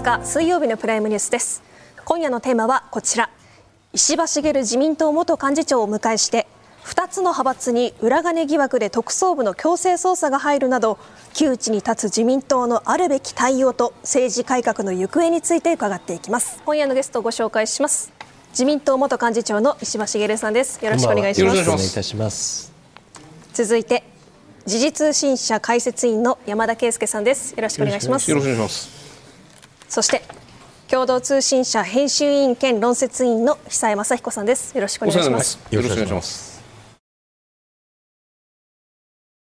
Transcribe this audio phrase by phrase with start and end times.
[0.00, 1.62] 12月20日水曜日のプライムニュースです。
[2.06, 3.28] 今夜のテーマはこちら。
[3.92, 6.46] 石破茂自民党元幹事長を迎えして
[6.84, 10.96] 2つの派閥に裏金疑惑で特捜部の強制捜査が入るなど
[11.34, 16.62] 窮地に立つ自民党のあるべき対応と政治改革の行方について伺っていきます。
[16.64, 18.10] 今夜のゲストをご紹介します。
[18.52, 20.82] 自民党元幹事長の石破茂さんです。
[20.82, 21.56] よろしくお願いします。
[21.56, 22.72] よろしくお願いいたします。
[23.52, 24.04] 続いて
[24.64, 27.54] 時事通信社解説員の山田圭介さんです。
[27.54, 28.30] よろしくお願いします。
[28.30, 28.99] よろしくお願いします
[29.90, 30.22] そして
[30.88, 34.72] 共同通信社編集委員兼論説委員の久江雅彦さんです。
[34.76, 35.58] よろしくお願いします。
[35.68, 36.62] よろしくお願いします。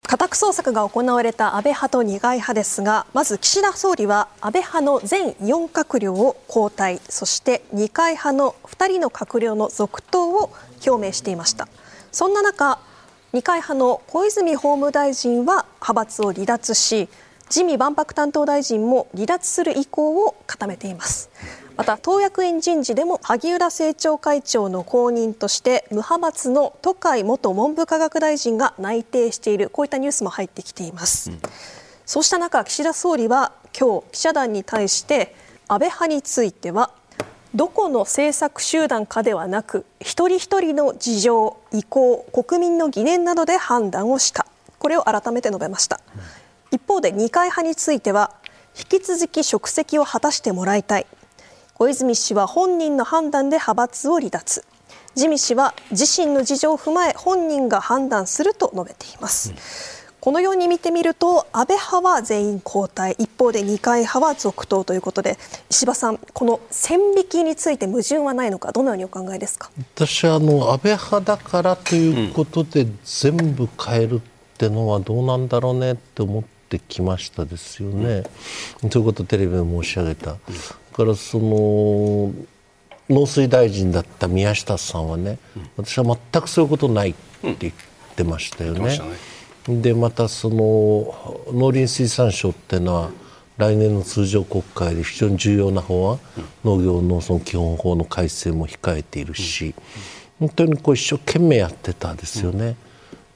[0.07, 6.99] 家宅捜索が行われた安倍派と二階派ですがまず岸田総理は安倍派の全4閣僚を交代。
[7.09, 10.51] そして二階派の2人の閣僚の続投を
[10.83, 11.67] 表明していました。
[12.11, 12.79] そんな中
[13.33, 17.07] 二階派の小泉法務大臣は派閥を離脱し
[17.47, 21.29] 自見万博担当大臣も離脱する意向を固めています。
[21.75, 31.39] また党役員人事でも萩生田政調会長の後任として無派閥の都会元文部科学大臣が内定しているこういったニュースも入ってきています、うん、
[32.05, 35.35] そうした中岸田総理は今日記者団に対して
[35.67, 36.91] 安倍派については
[37.55, 44.45] どこの政策集団かではなく一人一人の事情意向国民の疑念などで判断をした。
[44.83, 46.21] これを改めて述べました、うん、
[46.73, 48.31] 一方で二階派については
[48.75, 51.05] 引き続き職責を果たしてもらいたい。
[51.75, 54.65] 小泉氏は本人の判断で派閥を離脱。
[55.15, 59.55] 自見氏は自身の事情を踏まえ本人が判断すると述べています、うん、
[60.19, 63.15] このように見てみると安倍派は全員交代。
[63.19, 65.37] 一方で二階派は続投ということで
[65.69, 69.69] 石破さんこの線引きについて矛盾はないのかどのようにお考えですか？
[69.95, 74.21] 私はあの安倍派だからということで全部変えるっ
[74.57, 78.23] てのはどうなんだろうねって思ってきましたですよね、
[78.81, 80.37] うん、ということをテレビで申し上げた、うん
[80.93, 82.31] からその
[83.09, 85.37] 農水大臣だった宮下さんはね、
[85.75, 87.73] 私は全くそういうことないって言っ
[88.15, 88.97] てましたよね。
[89.67, 93.09] うん、でまたその農林水産省っていうのは
[93.57, 96.19] 来年の通常国会で非常に重要な法案、
[96.65, 99.75] うん、農業農村基本法の改正も控えているし、
[100.41, 102.77] うん、本当にこう一生懸命やってたですよね。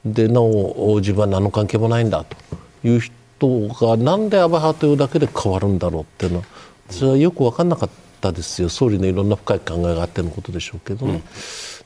[0.05, 2.37] でなお自分は何の関係もないんだと
[2.87, 6.45] いう人がなんで安倍派というだけで変わるんだろうっていうのは
[6.89, 7.89] それはよく分かんなかっ
[8.21, 8.69] たですよ。
[8.69, 11.05] 総理のいろんな深い考えがあってのことでしょうけど。
[11.05, 11.21] ね。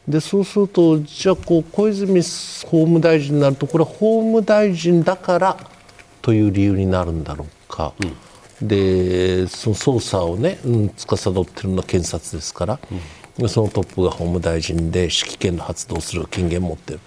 [0.08, 2.24] うん、でそうするとじゃあこう小泉法
[2.86, 5.58] 務大臣になるとこれは法務大臣だから
[6.22, 7.94] という理由になるんだろうか。
[8.62, 12.80] うん、でその捜査をね、うん、司っているのは検察ですから、
[13.40, 17.02] うん、そのトップが法務大臣で指揮権の発動する権限を持っている、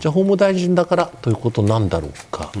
[0.00, 2.52] じゃあ法務大臣だからということなんだろうか、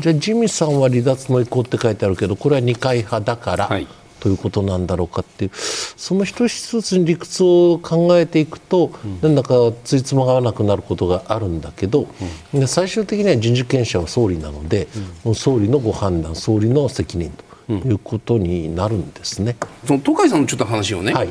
[0.00, 3.86] じゃあ自見さんは離脱の意向って書いてあるけどこれは二階派だから、はい。
[4.20, 12.06] ということなんだろうかっていうその一つ一つに理屈を考えていくと、うん、なんだかついつまが合わなくなることがあるんだけど、
[12.52, 14.88] うん、最終的には人事権者は総理なので、
[15.24, 17.32] うん、総理のご判断総理の責任
[17.66, 19.56] ということになるんですね。
[19.86, 21.28] その東海さんのちょっと話をね、はい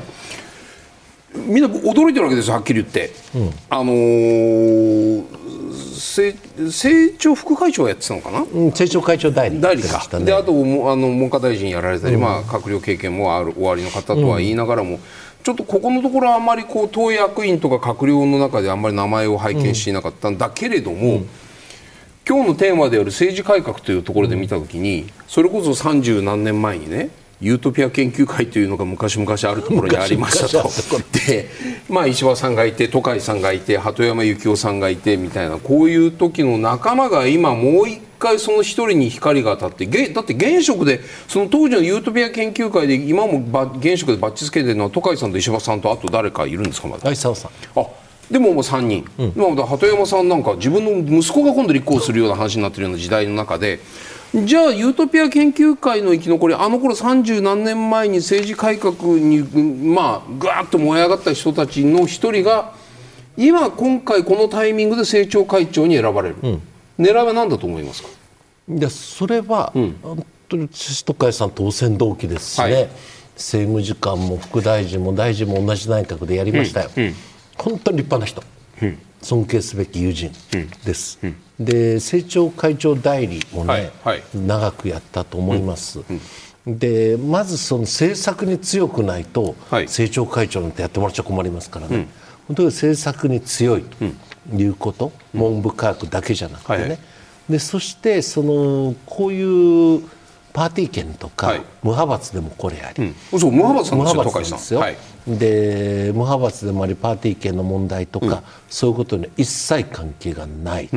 [1.36, 5.40] みんな驚いてるわけですよはっきり言って、うん、あのー
[6.00, 10.56] 政調副会長やってたのかな、うん、政調会長代理代理か、ね、であとあ
[10.96, 15.00] の文科大臣やられたり、うん、まあ、閣僚経験もある終わりの方とは言いながらも、うん、
[15.44, 21.24] ちょっとここのところあんまりこう党役員とか閣僚の中であんまり名前を拝見していなかったんだけれども、
[22.28, 27.10] 今日のテーマである政治改革というところで見たときに、それこそ三十何年前にね
[27.42, 30.70] ユートピア研究会というのが昔々あるところにありましたと。
[31.26, 31.50] で、
[31.88, 43.40] まあ、石破さんがいて都会さんがいて鳩山幸夫さんがいてみたいなこういう時の仲間が今もう一回その一人に光が当たってだって現職でその当時のユートピア研究会で今も
[43.78, 47.16] 現職でバッチつけてるのは都会さんと石破さんとあと誰かいるんですかまだ。
[47.16, 47.34] さん。
[47.34, 47.88] あ
[48.30, 53.80] でももう3人、うん、鳩山さんなんか自分の息子が今度立候補するような話になってるような時代の中で
[54.36, 59.42] じゃあユートピア研究会の生き残りあの頃三十何年前に政治改革に
[59.94, 62.74] まあぐわっと燃え上がった人たちの一人が
[63.38, 66.62] 今今回このタイミングで政調会長に選ばれる、うん、
[67.00, 68.10] 狙いは何だと思いますか？
[68.70, 72.90] いやそれは、うん、本当に都会さん当選同期ですしね、はい、
[73.36, 77.16] 政務次官も副大臣も大臣も同じ内閣でやりましたよ、うん、
[77.58, 78.44] 本当に立派な人、
[79.22, 80.32] 尊敬すべき友人
[80.86, 81.20] です。
[81.60, 86.00] で政調会長代理もね、はいはい、長くやったと思います。
[86.00, 86.22] うん
[86.68, 92.08] うん、でまずその政策に強くないと、はい、政調会長なんてやってもらっちゃ困りますからね、うん、
[92.48, 94.06] 本当に政策に強いと
[94.56, 97.00] いうこと、文部科学だけじゃなくてね、はい、
[97.50, 100.04] でそしてそのこういう
[100.54, 101.60] パーティー券とか、はい。
[101.84, 104.98] 無派閥でもこれあり、うん、そう無派閥なん無ですよですよ、はい。
[105.28, 110.90] で無派閥でもありパーティー券の問題とか、そういうことに一切関係がない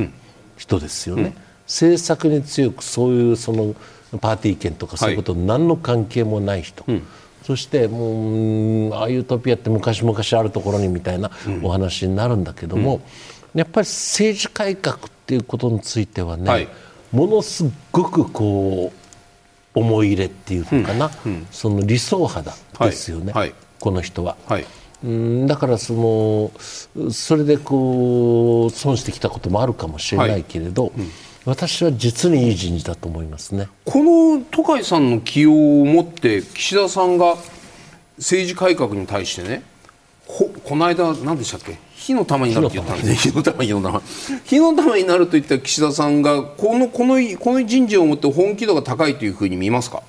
[0.56, 1.34] 人ですよね、
[1.66, 3.74] 政策に強くそういうその
[4.20, 6.84] パーティー券とかそういうことに何の関係もない人、
[7.42, 11.30] そしてもううんああいうトピアって昔々あるところにみたいな
[11.62, 13.00] お話になるんだけども、
[13.54, 16.68] やっぱり政治改革っていうことについてはね、はい。
[17.12, 19.01] ものすごくこう
[19.74, 21.10] 思い入れっていうのかな、
[21.50, 22.42] その理想派
[22.78, 23.54] だですよね、はいはい。
[23.80, 24.36] この人は。
[24.46, 24.66] はい。
[25.04, 30.92] うんだからそのそれでこう損してきたこともあるかもしれないけれど、
[31.44, 33.66] 私は実にいい人事だと思いますね。
[33.84, 34.04] こ
[34.38, 37.36] の都海さんの起用をもって岸田さんが
[38.18, 39.64] 政治改革に対してね
[40.26, 41.78] ほこの間何でしたっけ？
[42.04, 43.14] 火の玉になるって言ったんですね。
[43.14, 44.02] 火の玉火の玉
[44.44, 50.02] 火の玉になると言った岸田さんがこのこのこの人事をもって本気度が高いというふうに見ますか？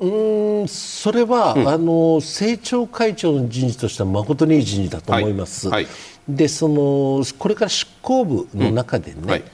[0.00, 5.68] うんそれは、あの政調会長の人事としては誠にいい人事だと思います。
[5.68, 5.92] はいはい。
[6.28, 9.44] でそのこれから執行部の中でね、はい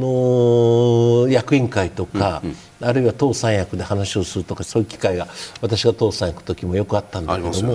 [0.00, 2.42] の役員会とか、
[2.80, 5.28] あるいは党三役で話をするとかそういう機会が
[5.60, 7.58] 私が党三役の時もよくあったんだけども、ね。
[7.60, 7.66] そ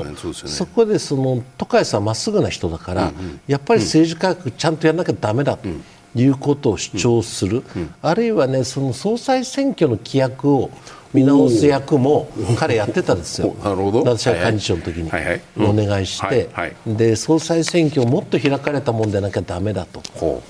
[0.46, 0.52] ね。
[0.52, 3.14] そこでその都海さんはまっすぐな人だから、
[3.48, 5.68] やっぱり政治改革ちゃんとやらなきゃだめだと
[6.16, 7.64] いうことを主張する、
[8.02, 10.72] あるいはねその総裁選挙の規約を
[11.16, 13.56] 見直す役も彼やってたんですよ。
[13.62, 14.04] おなるほど。
[14.04, 15.10] 私は幹事長の時に。
[15.58, 16.50] お願いして、
[16.86, 20.02] で総裁選挙をもっと開かれたもんでなきゃだめだと、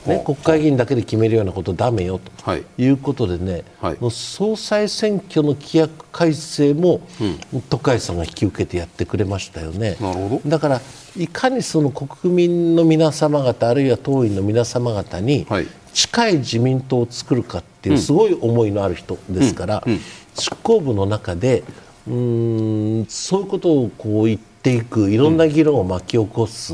[0.06, 2.64] ね国会議員だけで決めるようなことだめよと、はい。
[2.78, 3.98] い、うことでね、はい。
[4.00, 7.02] もう総裁選挙の規約改正も、
[7.70, 9.98] 都海さんが引き受けてやってくれましたよね。
[10.00, 10.50] なるほど。
[10.50, 10.82] だから
[11.18, 15.68] いかにその国民の皆様方あるいは党員の皆様方にはい。
[15.96, 19.84] 近い自民党を作るかっていうすごい思いのある人ですから、
[20.36, 21.64] 執行部の中で
[22.08, 26.74] うーんそういうことをこう言っていくいろんな議論を巻き起こす、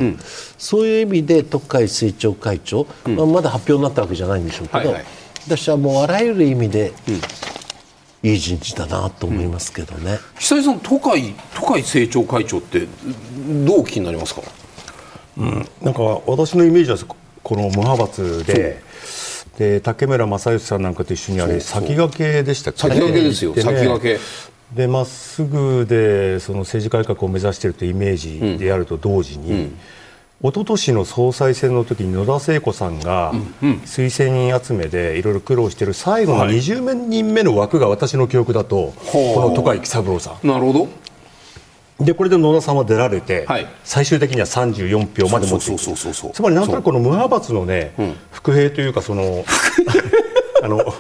[0.58, 5.06] そういう意味で特会政調会長、まあ、まだ発表になったわけじゃないんでしょうけど、はいはい。
[5.46, 6.94] 私はもうあらゆる意味で、
[8.24, 10.20] いい人事だなと思いますけどね。
[10.38, 12.82] 久井さん都会都会政調会長って
[13.66, 14.42] どうお聞きになりますか？
[15.82, 16.98] なんか私のイメージは
[17.42, 18.82] この無派閥で
[19.58, 22.80] で竹村正義さんなんかと一緒にあれ先駆けでしたっけ？
[22.80, 23.72] 先駆けですよでね。
[23.72, 24.20] 先駆け。
[24.76, 29.74] でまっすぐでその政治改革を目指しているというイメージであると同時に、
[30.42, 40.48] 一昨年の総裁選の時に野田聖子さんが推薦人集めでいろいろ苦労している最後の20人目の枠が私の記憶だと、この戸海喜三郎さん。
[40.48, 40.88] なるほど
[42.06, 43.68] でこれで野田さんは出られて、はい。
[43.84, 45.76] 最終的には34票まで持っていく。
[45.76, 46.32] そうそうそうそうそう。
[46.32, 47.94] つまりなんとなくこの無派閥のね、
[48.32, 49.46] 伏兵というかその
[50.64, 50.94] あの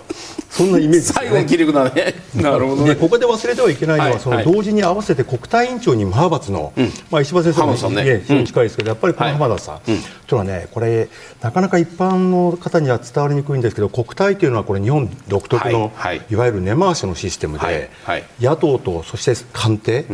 [0.51, 1.01] そんなイメージね。
[1.01, 2.13] 最後の切り札ね。
[2.36, 2.89] なるほどね。
[2.89, 4.21] でここで忘れてはいけないのは、はいはい。
[4.21, 6.74] その同時に合わせて国対委員長に無派閥の、
[7.09, 10.00] まあ、石破先生もね非常に近いですけど、やっぱりこの浜田さん、という
[10.31, 11.07] のはね、これ、
[11.42, 16.25] なかなか一般の方には伝わりにくいんですけど、国対というのは、これ、日本独特の、はいはい。
[16.30, 18.24] いわゆる根回しのシステムで、はいはい。
[18.42, 20.06] 野党とそして官邸、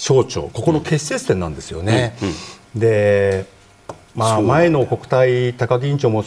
[0.00, 2.14] 省庁、ここの結節点なんですよね。
[2.74, 3.44] で
[4.16, 6.24] まあ、前の国対高木委員長も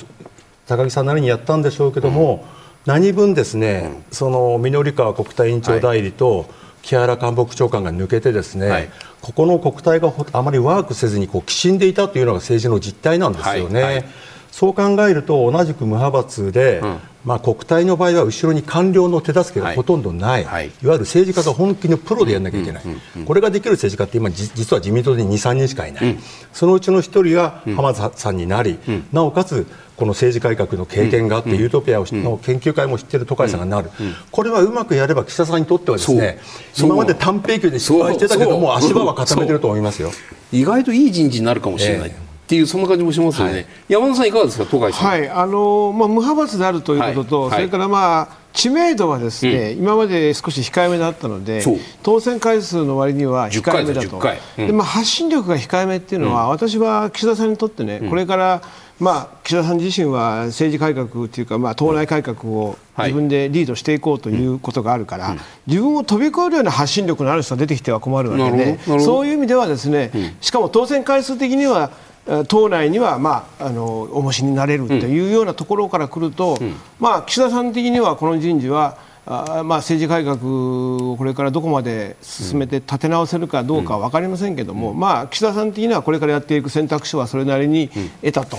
[0.68, 2.46] 高木さんなりにやったんでしょうけども、
[2.86, 6.46] 何分ですね、その緑川国対委員長代理と
[6.84, 8.89] 木原官房副長官が抜けてですね、はい。
[9.22, 13.82] ここの国対がほあまりワークせずにこうきしんでいたというのが政治の実態なんですよね。
[13.82, 13.96] はい。
[13.96, 14.06] はい
[14.53, 16.79] そう考えると同じく無派閥で、
[17.25, 20.67] まあ、国対の場合は後ろに官僚の手助けがほとんどない、はい。
[20.67, 22.83] い、わゆる政治家が本気のプロでやらなきゃいけない、
[23.25, 26.19] これができる政治家って今じ実は自民党で2、3人しかいない、
[26.53, 28.77] そのうちの1人が浜田さんになり、
[29.12, 29.65] なおかつ
[29.98, 33.89] この政治改革の経験があって、ユートピアの研究会も知っている都会さんがなる、
[34.29, 36.38] これはうまくやれば岸田さんにとってはですね
[36.77, 40.12] 今まで短平球で失敗してたけども足場は固めてると思いますよ。
[40.51, 44.66] 意外といい人事になるかもしれない、ええっていうそんな感じもしますよね、山田さんいかがですか？
[44.66, 45.30] 東海さん、はい。
[45.30, 47.50] あのまあ、無派閥であるということと、はい。
[47.52, 51.64] はいそれから、まあ、知名度はですね、今まで少し控えめだったので
[52.04, 54.40] 当選回数の割には控えめだ10と回。
[54.60, 54.68] うん。
[54.68, 58.62] でまあ、発信力が控えめっていうのは、私は岸田さんにとってね、これから、
[59.00, 63.08] まあ、岸田さん自身は政治改革というか、まあ、党内改革をはい。
[63.08, 65.36] 自分でリードしていこうということがあるから、
[65.66, 72.12] 自分を飛び越えるような発信力のある人が出てきては困るわけでそういう意味ではですね、しかも当選回数的にはえー
[72.48, 76.58] 党内には、まあ、あの重しになれるというようなところから来ると、
[77.00, 87.89] まあ、岸田さん的にはこの人事はあーまあ、政治改革をこれからどこまで進めて立て直せるかどうかは分かりませんけども、まあ、岸田さん的にはこれからやっていく選択肢はそれなりに
[88.22, 88.58] 得たと、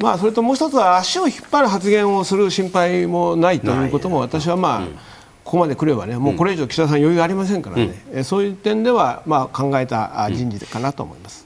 [0.00, 5.12] まあ、それともう一つは足を引っ張る発言をする心配もないということも私は、まあ
[5.44, 11.41] ここまで来ればね、もうこれ以上岸田さん余裕ありませんからね、うん、そういう点では、まあ、考えた人事かなと思います。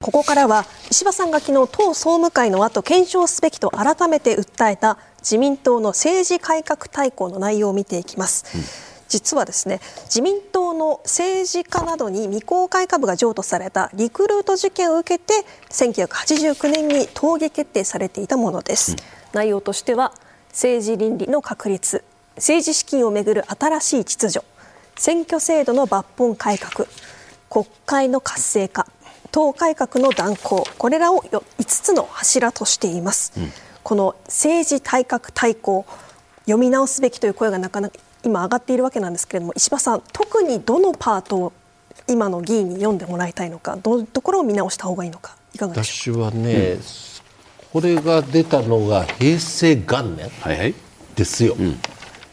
[0.00, 8.56] ここからは石破さんが昨日党総務会の後検証すべきと改めて訴えた自民党の政治改革大綱の内容を見ていきます。
[8.56, 8.64] うん。
[9.08, 15.32] 実はですね自民党の政治家などに未公開株が譲渡されたリクルート事件を受けて
[15.70, 18.98] 1989年に党議決定されていたものです、うん、
[19.32, 20.12] 内容としては
[20.50, 22.04] 政治倫理の確立
[22.36, 24.46] 政治資金をめぐる新しい秩序
[24.94, 26.86] 選挙制度の抜本改革
[27.48, 28.86] 国会の活性化
[29.30, 35.84] 党改革の断行これらを5つの柱としています、うん、この政治改革大綱
[36.44, 41.52] 読み直すべきという声がなかなか今上がっているわけなんですけれども石破さん特にどのパートを
[42.08, 46.80] 今の議員に読んでもらいたいのかどういうところを見直した方がいいのかいかがでしょう私はね、うん、
[47.72, 50.74] これが出たのが平成元年
[51.14, 51.62] ですよ、はい。
[51.62, 51.80] はいうん、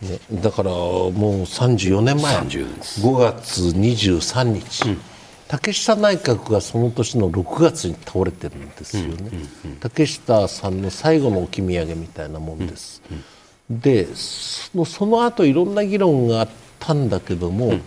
[0.10, 2.36] ね、だからもう34年前。
[2.38, 5.02] 5月23日、うん、
[5.48, 9.32] 竹下内閣がその年の6月に倒れてるんですよね、
[9.80, 13.02] 竹下さんの最後の置き土産みたいなもんです。
[13.12, 13.24] うん
[13.70, 16.50] でその後いろんな議論があっ
[16.80, 17.82] たんだけども、うん、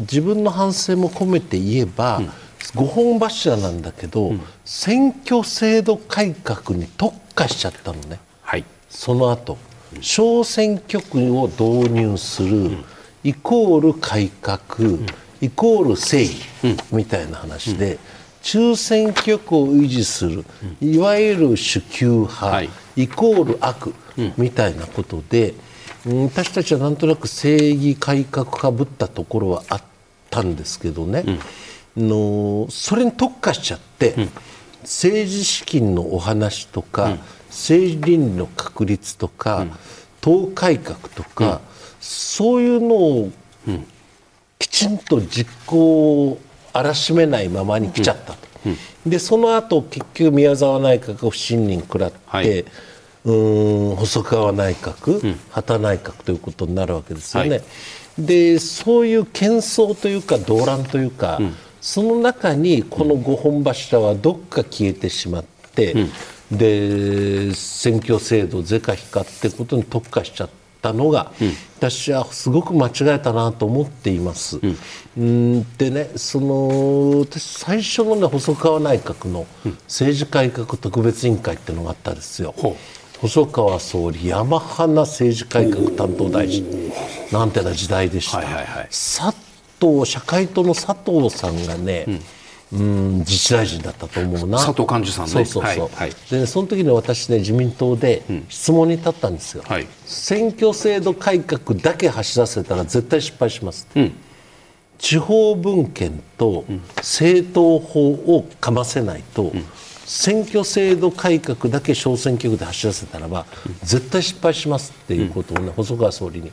[0.00, 2.26] 自分の反省も込めて言えば、うん、
[2.74, 9.56] 5本柱なんだけど、うん、選挙制度改革に特化しちゃったのね、はい、その後。
[10.00, 12.78] 小選挙区を導入する、
[13.22, 14.66] イコール改革、
[15.44, 16.36] イコール正義、
[16.90, 17.98] みたいな話で、
[18.42, 20.44] 中選挙区を維持する、
[20.80, 23.94] いわゆる主級派、はい、イコール悪、
[24.36, 25.54] みたいなことで、
[26.06, 29.82] うん、私たちはなんとなく正義改革かぶったところはあっ
[30.30, 31.24] たんですけどね、
[31.96, 34.30] うん、のそれに特化しちゃって、うん、
[34.82, 37.16] 政治資金のお話とか、
[37.48, 39.66] 政治倫理の確立とか、
[40.20, 41.60] 党改革とか、
[42.00, 43.30] そういうのを
[44.58, 46.40] きちんと実行を
[46.72, 48.38] 荒らしめないままに来ちゃったと。
[49.06, 52.64] でその後結局宮沢内閣が不信任食らって、はい。
[53.24, 53.32] う
[53.92, 57.50] ん細川内閣、うん、畑内閣ということになるわけですよね。
[57.50, 57.62] はい、
[58.18, 65.44] でそういう喧騒というか動乱というか、うん、その中にこの5本柱はどっか消えてしまっ
[65.74, 65.94] て、
[66.50, 70.50] うん、で選挙制度是か非かってことに特化しちゃっ
[70.84, 71.32] たのが、
[71.78, 74.60] 私はすごく間違えたなと思っています。
[75.16, 75.76] うん。
[75.78, 79.46] でねその私最初のね細川内閣の
[79.86, 82.54] 政治改革特別委員会っていうのがあったんですよ。
[83.20, 86.92] 細川総理山花政治改革担当大臣。
[87.32, 89.34] なんてな時代でした、はいはいはい、佐
[89.80, 92.20] 藤社会党の佐藤さんがね、うん、
[92.72, 94.58] 自治大臣だったと思うな。
[94.58, 95.30] 佐藤幹事さんね。
[95.30, 104.12] そうそうそう、はいはい、でその時に私ね自民党で質問に立ったんですよ、うんはい、選挙制度改革だけ走らせたら絶対失敗します、うん、
[104.98, 106.64] 地方分権と
[106.96, 109.64] 政党法をかませないと、うん。
[110.06, 113.46] 選挙制度改革だけ小選挙区で走らせたらば、
[113.82, 116.52] 絶対失敗しますっていうことをね、細川総理に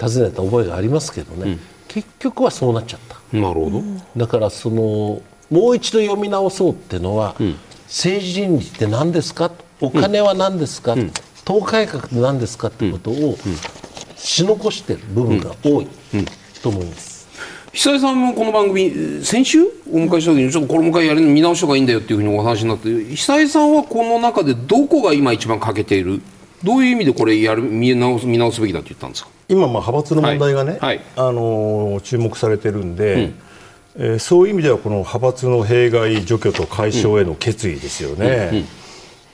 [0.00, 3.36] 尋ねた覚えがありますけどね、結局はそうなっちゃった。
[3.36, 3.82] なるほど。
[4.16, 7.34] だからそのもう一度読み直そうっていうのは、
[7.86, 9.50] 政治倫理って何ですか
[9.80, 10.94] お金は何ですか、
[11.44, 13.38] 党改革って何ですかってことを
[14.16, 15.88] し残している部分が多い
[16.62, 17.18] と思います。
[17.72, 19.62] 久井さんもこの番組先週
[19.92, 26.20] お迎えした時にちょっとこれもう一回やる見直した方がいいんだよっていうふうにお話になって久井さんはこの中でどこが今一番欠けている？
[26.64, 29.30] どういう意味でこれやる見直す見直すべきだって言ったんですか？
[29.48, 30.80] 今、まあ派閥の問題がね、はい。
[30.80, 33.34] はい、あの注目されてるんで、うん
[33.96, 38.48] えー、そういう意味ではこの派閥の弊害除去と解消への決意ですよね。
[38.52, 38.68] うんうん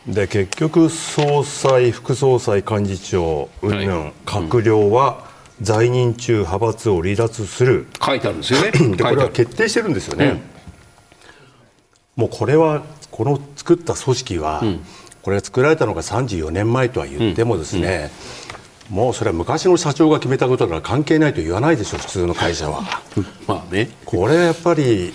[0.06, 5.24] で結局、総裁、副総裁、幹事長、うんぬん、閣僚は
[5.62, 7.86] 在任中派閥を離脱する。
[8.04, 8.70] 書いてあるんですよね。
[8.96, 10.42] でこれは決定してるんですよね、
[12.16, 14.80] うん、もうこれはこの作った組織は、うん、
[15.22, 18.10] これが作られたのが34年前とは言ってもですね、
[18.42, 18.43] うん、
[18.90, 22.82] もうそれは昔の社長が決めたことだから関係ないと言わないでしょ普通の会社は。
[23.46, 23.90] まあね。
[24.04, 25.12] これはやっぱり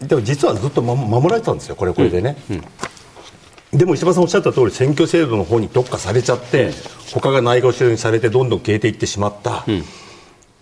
[0.00, 2.36] でも実はずっと守られてたんですよこれこれでね、
[3.72, 6.72] でも石破さんおっしゃった通り選挙制度の方に特化されちゃって、うん、
[7.12, 9.84] 他がないがしろにされてどんどん消えていってしまった、うん、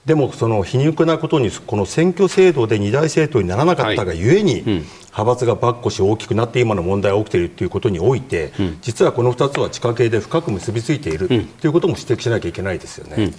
[0.07, 13.33] でもその皮肉なことにこの選挙制度で二大政党にならなかったがゆえに、はいうん、派閥がばっこし大きくなって今の問題が起きているということにおいて、実はこの2つは地下系で深く結びついているということも指摘しなきゃいけないですよね。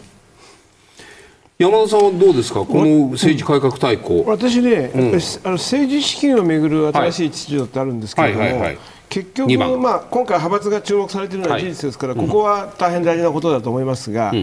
[1.59, 8.65] 山田さんはどうですか、この政治改革大綱、私ね、あの政治資金をめぐる新しい秩序ってあるんですけれども、
[9.09, 14.33] 結局二番、まあ、今回、派閥が注目されているのは事実ですから、ここは大変大事なことだと思いますが、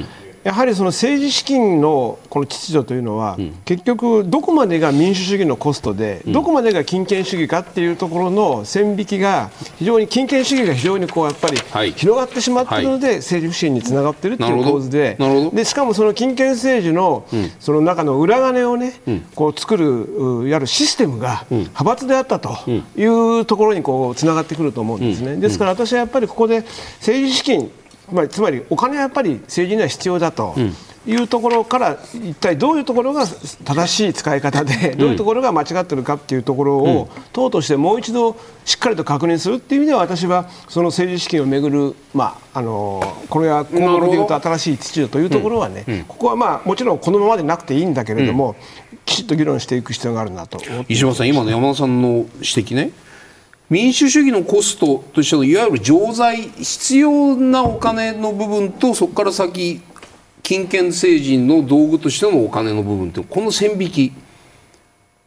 [0.42, 11.88] やはりその政治資金のこの秩序というのは、結局、どこまでが民主主義のコストで、どこまでが金権主義かっていうところの線引きが、非常に金権主義が非常にこうやっぱはい。
[11.88, 15.18] り広がってしまっているので、政治不信につながっているっていう構図で
[15.52, 17.26] で、しかもその金権政治の
[17.59, 19.00] その中の裏金をね、
[19.35, 22.56] こう作る、ういわゆるシステムが派閥であったと
[22.97, 23.04] い
[23.40, 25.37] うところにこうつながってくると思うんですね。
[25.37, 26.64] ですから私はやっぱりここで
[27.00, 27.80] 政治資金つ
[28.14, 30.55] まりつまりお金はやっぱり政治には必要だと。
[31.07, 33.26] いうところから一体どういうところが
[33.64, 38.37] 正しい使い方でどういうところが間違っているかっていうところを党としてもう一度
[38.67, 48.55] しっかりと確認するっていう意味では私はその政治資金をめぐるまああのこれは今後でいうと新しい秩序というところはねここはまあもちろんこのままでなくていいんだけれども
[49.07, 52.93] きちっと議論していく必要があるなと石破さん、今の山田さんの指摘ね、
[53.71, 59.81] 民主主義のコストとしてのいわゆる常在、必要なお金の部分と、そこから先、
[60.43, 64.12] 金権政治の道具としてのお金の部分って、この線引き、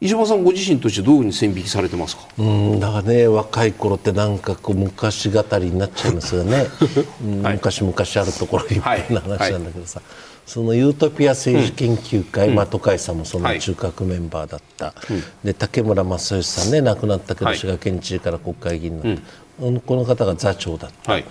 [0.04, 2.24] 石破さんご自身としてどういうふうに線引きされてますか？
[2.38, 6.66] うんだからね若い頃ってなんかこう昔語りになっちゃいますよね、
[7.24, 7.54] うんはい。
[7.54, 10.02] 昔々あるところにみたいな話なんだけどさ、
[10.46, 13.60] そのユートピア政治研究会、まあ、都会さんもそのはい。
[13.60, 14.94] 中核メンバーだった、
[15.42, 17.56] で竹村正義さんね亡くなったけど、はい。
[17.56, 19.26] 滋賀県知事から国会議員になった、うん
[19.58, 21.24] この方が座長だった、はい。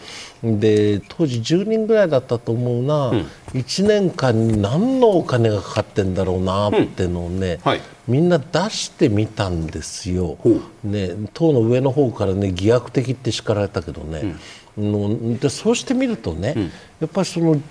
[0.44, 3.12] で当時10人ぐらいだったと思うな、
[3.54, 7.82] 1年間に何のお金がかかってんだろうなってのをね、はい。
[8.08, 10.38] みんな出してみたんですよ。
[10.40, 14.36] ほ、ね、党の上の方からね偽悪的って叱られたけどね、
[14.78, 17.62] のでそうしてみるとね、やっぱりその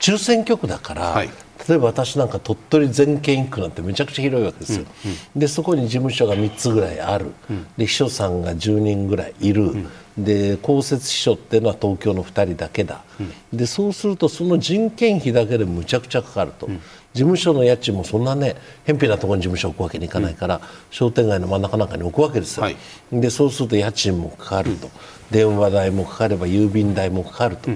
[0.00, 1.30] 中選挙区だから、はい
[1.68, 4.86] 例えば私なんか鳥取全県1区なんてめちゃくちゃ広いわけですよ、
[5.34, 7.32] でそこに事務所が3つぐらいある、
[7.76, 9.86] で秘書さんが10人ぐらいいる、
[10.18, 13.02] で公設秘書っていうのは東京の2人だけだ、
[13.52, 16.68] でそうするとその人件費だけでむちゃくちゃかかると、
[17.14, 22.76] 事務所の家賃もそんなね偏僻なところに事務所を置くわけにいかないから、商店街の真ん中なんかに置くわけですよ、はい。
[23.12, 24.90] でそうすると家賃もかかると、
[25.30, 27.70] 電話代もかかれば郵便代もかかると、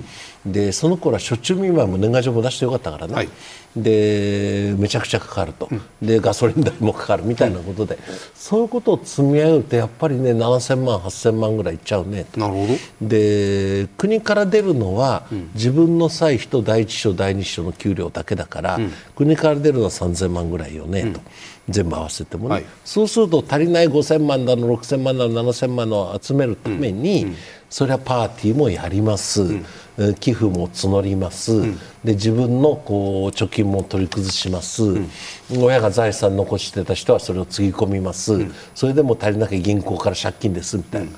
[0.44, 3.28] でその頃は暑中見舞いも年賀状も出してよかったからね、はい。
[3.76, 5.68] でめちゃくちゃかかると、
[6.02, 7.98] でガソリン代もかかるみたいなことで、
[8.34, 12.40] そういうことを積み上げるとやっぱりね7000万8000万ぐらいいっちゃうねと。
[12.40, 13.08] なるほど。
[13.08, 18.80] で国から出るのは、自分の歳費と第一秘書第二秘書の給料だけだから、
[19.14, 21.20] 国から出るのは3000万ぐらいよね、と
[21.68, 22.64] 全部合わせてもね、はい。
[22.84, 27.34] そうすると足りない5000万だの6000万だの7000万のを集めるために、
[27.68, 29.64] それはパーティーもやります、えー
[30.20, 31.60] 寄付も募ります、
[32.04, 34.82] で自分のこう貯金も取り崩します、
[35.50, 41.10] 親が財産残してた人はそれをつぎ込みます、それでも足りなきゃ銀行から借金ですみたいな。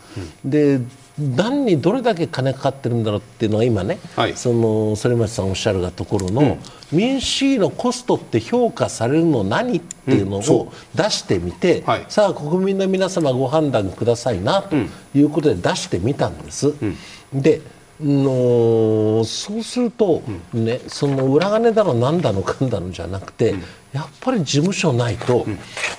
[0.45, 0.81] で
[1.21, 4.37] 何にどれだけ金かかってるんだろうっていうのが今ね、はい。
[4.37, 6.59] その反町さんおっしゃるがところの、
[6.93, 12.07] 民主主義のコストって評価されるの何っていうのを出してみて、はい。
[12.09, 14.77] さあ国民の皆様ご判断くださいなと
[15.15, 16.75] いうことで出してみたんです。
[17.33, 17.61] で
[18.03, 23.55] のそうすると、ね、その裏金だのなんだのかんだのじゃなくて、
[23.93, 25.47] やっぱり事務所ないと、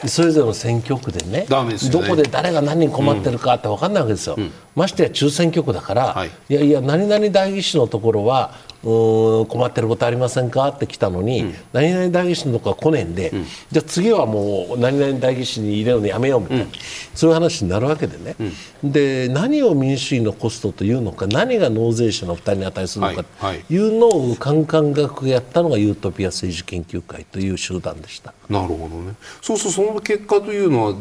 [0.07, 1.45] それぞれの選挙区でね
[1.89, 1.91] ね。
[1.91, 4.37] どこで誰が何人困ってるかって分かんないわけですよ、
[4.75, 6.31] ましてや中選挙区だから、はい。
[6.49, 10.67] い、やいや何々代議士のところは困ってることありませんか？
[10.69, 13.31] って来たのに、何々代議士のところは来ねえんで、
[13.71, 16.65] じゃあ次はもう何々代議士に入れるのやめようみたいな、
[17.13, 18.35] そういう話になるわけでね、
[18.83, 28.33] で何を民主主義のコストというのか何が納税者の負担に値するのかというのをカンカン学がやったのがユートピア政治研究会という集団でした。
[28.51, 29.15] なるほどね。
[29.41, 30.95] そうするとその結果というのは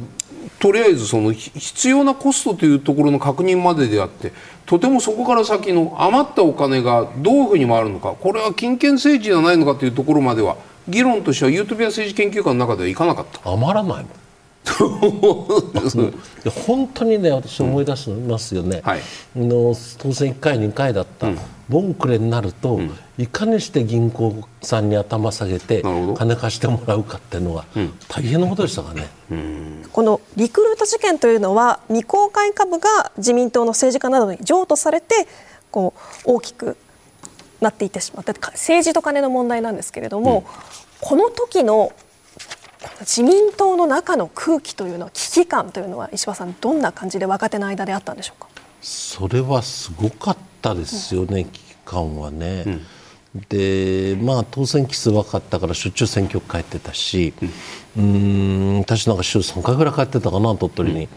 [0.60, 4.32] とりあえずその必要なコストというところの確認までであって
[4.66, 10.56] とてもそこから先の余ったお金がどういうふうに回るのかこれは金権政治じゃないのかというところまでは
[10.88, 13.50] 議論としてはユートピア政治研究会の中ではいかなかった。
[13.50, 14.06] 余らないもん
[16.66, 19.00] 本当にね私思い出しますよね、はい。
[19.36, 21.28] の当選1回2回だった、
[21.68, 22.80] ボンクレになると、
[23.18, 25.82] いかにして銀行さんに頭下げて
[26.16, 27.64] 金貸してもらうかっていうのが
[28.08, 29.08] 大変なことでしたからね、
[29.92, 35.26] このリクルート事件というのは未公開株が自民党の政治家などに譲渡されて
[35.70, 35.94] こ
[36.26, 36.76] う大きく
[37.60, 38.34] なっていってしまった。
[38.34, 40.44] か政治と金の問題なんですけれども、
[41.00, 41.92] この時の
[43.00, 48.48] 自民党の中の空気というのは危機感というのは石破さんどんな感じで若手の間であったんでしょうか？
[48.80, 52.80] それはすごかったですよね、危機感はね。
[53.48, 57.32] でまあ当選期数分かったからしょっちゅう選挙区帰ってたし、
[57.96, 58.78] うん。
[58.78, 61.08] 私なんか週3回ぐらい帰ってたかな鳥取に、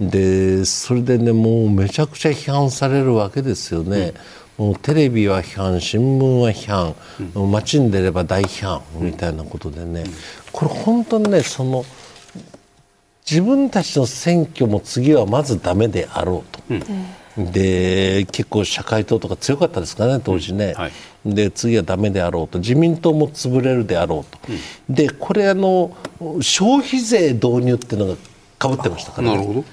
[0.00, 4.14] でそれでねもうめちゃくちゃ批判されるわけですよね。
[4.58, 10.04] もうテレビは批判新聞は批判、街に出れば大批判みたいなことでね、
[10.52, 11.84] これ本当にねその
[13.28, 16.62] 自分たちの選挙も次はまずダメであろうと。
[17.38, 20.92] で結構社会党とか強かったですからね当時ね、はい。
[21.24, 22.58] で次はダメであろうと。
[22.58, 24.38] 自民党も潰れるであろうと、
[24.90, 25.96] でこれあの
[26.42, 28.18] 消費税導入っていうのが
[28.58, 29.34] かぶってましたからね。
[29.36, 29.64] なるほど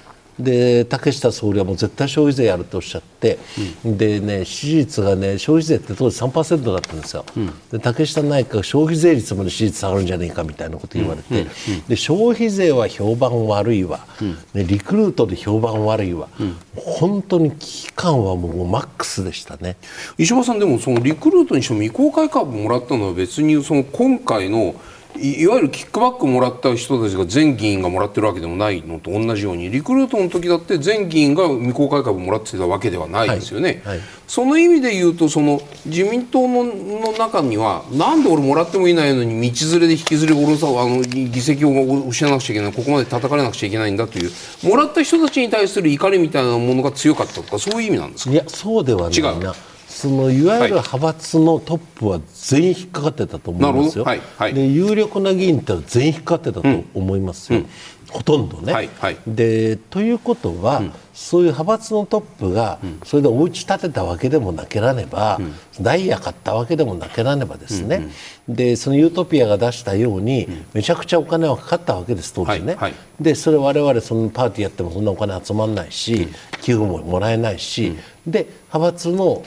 [0.42, 3.38] で竹下総理はもう絶対消費税やるとおっしゃって、
[3.84, 7.24] でね支持率がね消費税って当時3%だったんですよ、
[7.70, 11.46] で竹下内閣消費税率まで支持率下がるんじゃねえかみたいなこと言われて、
[11.88, 14.06] で消費税は評判悪いわ、
[14.54, 16.28] ね、リクルートで評判悪いわ、
[16.76, 19.76] 本当に危機感はもうマックスでしたね。
[20.18, 24.74] 石破さんでもそのリクルートにしても未公開株もらったのは別にその今回の
[25.16, 33.98] いいわゆるキックバックもらった人たちが全議員がもらってるわけでもないのと同じようにリクルートの時だって全議員が未公開株もらってたわけではないですよね、はい。
[33.98, 34.06] はい。
[34.26, 41.70] その意味で言うとその自民党のの中にはなんで俺もらってもいないのに道連れで引きずり下ろさあの議席を
[42.06, 44.30] 失わなくちゃいけないここまで叩かれなくちゃいけないんだという
[44.62, 48.30] もらった人たちに対する怒りみたいなものが強かったとかそういう意味なんですか？
[48.30, 49.40] いやそうではない違う。
[49.40, 49.54] な
[50.00, 54.20] そのいわゆる派閥のトップは全員引っかかってたと思いますよ、はい。
[54.38, 54.54] はい。
[54.54, 57.60] で有力な議員って全員引っかかってたと思いますよ、
[58.08, 58.88] ほとんどね、はい。
[58.98, 59.18] はい。
[59.26, 60.82] でということは、
[61.12, 65.38] そういう派閥のトップがそれでお家建てたわけでもなけらねば、
[65.82, 68.08] ダイヤ買ったわけでもなけらねばですね、
[68.48, 72.76] でそのユートピアが出したように、めちゃくちゃお金はかかったわけです当時ね、はい。
[72.76, 72.94] はい。
[73.20, 76.28] でそれ我々そのパーティーやってもそんなお金集まらないし、
[76.62, 79.42] 寄付ももらえないし、で派閥の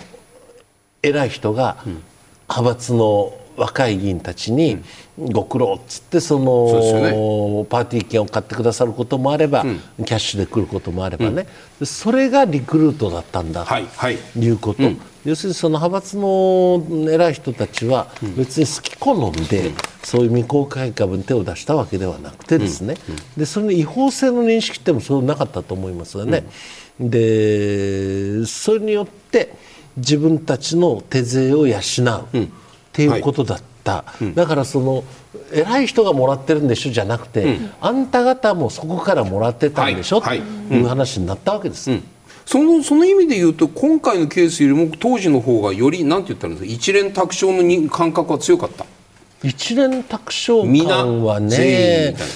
[1.04, 1.78] 偉い人が
[2.50, 4.82] 派閥の若い議員たちに
[5.16, 11.46] ご苦労っつってそのパーティー券を買ってくださることもあれば、キャッシュで来ることもあればね、
[11.80, 14.82] でそれがリクルートだったんだということ、
[15.24, 19.72] 要するにその派閥の偉い人たちは別に好き好んで、
[20.04, 22.96] そういう未公開株に手を出したわけではなくてですね、
[23.38, 26.44] でそれの違法性の認識ってもそうなかったと思いますよね。
[27.00, 29.54] でそれによって
[29.98, 32.38] 自分たちの手勢を養う。
[32.38, 35.04] っていうことだった、だからその
[35.52, 36.92] 偉い人がもらってるんでしょ？
[36.92, 40.42] じゃなくて、あんた方もそこからもらってたんでしょ、はい。
[40.70, 40.82] とい。
[40.84, 41.90] う話になったわけです。
[42.46, 46.76] そのその意味で言うと今回のケースよりも当時の方がよりなんて言ったらいいんですか？
[46.76, 48.86] 一連卓勝のに感覚は強かった。
[49.44, 52.32] 一連卓勝感はねみたいな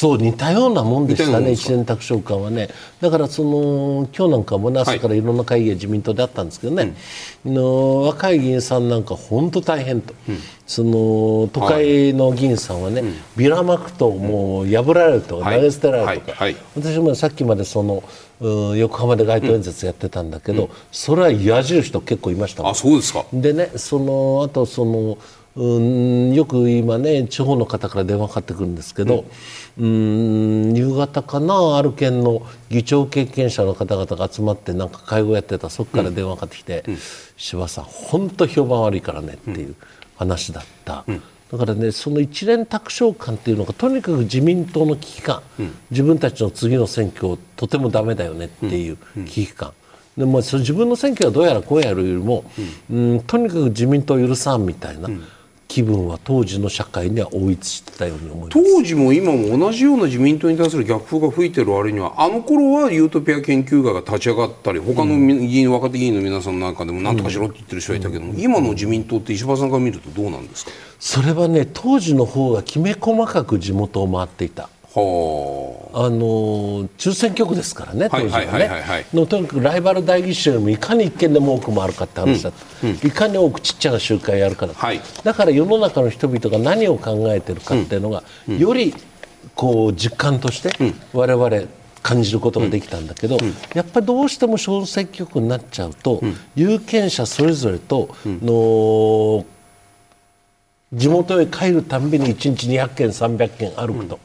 [0.00, 2.70] そう似たようなもんでしたね一連卓勝感はね。
[3.02, 6.96] だからその今日なんかもね朝からいろんな会議が自民党であったんですけどね、
[7.44, 10.14] の若い議員さんなんか本当大変と、
[10.66, 13.02] その都会の議員さんはね、
[13.36, 15.56] ビラまくともう破られるとか、はい。
[15.56, 16.54] 投げ捨てられるとか、はい。
[16.54, 16.62] はい。
[16.76, 18.02] 私もさっきまでその
[18.40, 22.72] うん横浜で街頭演説やってたんだけど、それは矢印と結構いましたもん。
[22.72, 23.26] あそうですか。
[23.34, 25.18] でねそのあとその
[25.56, 29.24] うんよく今ね地方の方から電話かかってくるんですけど、
[29.80, 36.84] うん、夕方かなある県の議長経験者の方々が集まってなんか会合やってたそこから電話かかってきて
[37.38, 39.74] 「柴、さん本当評判悪いからね」っていう
[40.16, 41.04] 話だった。
[41.50, 45.42] だからねその一連卓勝感っていうのがとにかく自民党の危機感、
[45.90, 49.72] 自分たちの次の選挙をとてもダメだよねっていう危機感、
[50.16, 52.44] でもそれ自分の選挙はどうやらこうやるよりも、
[52.88, 55.08] うん、とにかく自民党を許さんみたいな
[55.70, 58.50] 気分は当時の社会には応一してたように思います。
[58.50, 70.72] 当時も今も同じような自民党に対する逆風が吹いてる割にはあの頃はユートピア研究会が立ち上がったり他の議員、若手議員の皆さんの中でも何とかしろって言ってる人はいたけども、今の自民党って石破さんから見るとどうなんですか？
[70.98, 74.68] それはね当時の方がきめ細かく地元を回っていた。
[74.92, 79.06] はあの中選挙区ですからね、当時はね。
[79.14, 85.00] のとにかくライバル代議士よりもいかに一件でも多く回るかって話だった、いかに多くちっちゃな集会やるかだはい。
[85.22, 88.94] だから世の中の人々が何を考えてるかっていうのが、より
[89.54, 90.70] こう実感として
[91.12, 91.68] 我々
[92.02, 93.38] 感じることができたんだけど、
[93.74, 96.20] やっぱりどうしても小選挙区になっちゃうと、
[96.54, 99.44] 有権者それぞれとの
[100.92, 104.18] 地元へ帰るたんびに1日200件300件歩くと。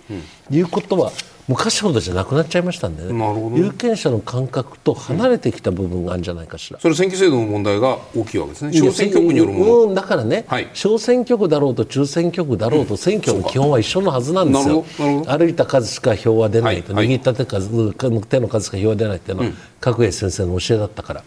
[0.50, 1.12] いうことは
[1.48, 3.14] 昔ほどじゃなくなっちゃいましたんでね。
[3.14, 3.58] なるほど。
[3.58, 6.80] 有権者の感覚と離れてきた部分があるんじゃないかしら。
[6.80, 8.74] それ選挙制度の問題が大きいわけですね。
[8.74, 9.82] 小選挙区によるもの。
[9.84, 10.68] うん、だからね、はい。
[10.74, 14.76] 小選挙区だろうと中選挙区だろうと選挙の基本は一緒のはずなんですよ。
[14.76, 17.16] なるほどなるほ歩いた数しか票は出ないと、はいはい。
[17.16, 17.94] 握った手数
[18.28, 21.24] 手の数しか票は出ないっていうのは、角栄先生の教えだったから、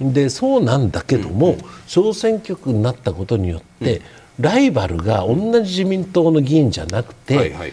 [0.00, 4.00] でそうなんだけども、小選挙区になったことによって、
[4.40, 7.72] ライバルが同じ自民党の議員じゃなくて、はいはい。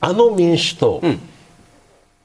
[0.00, 1.00] あの民主党、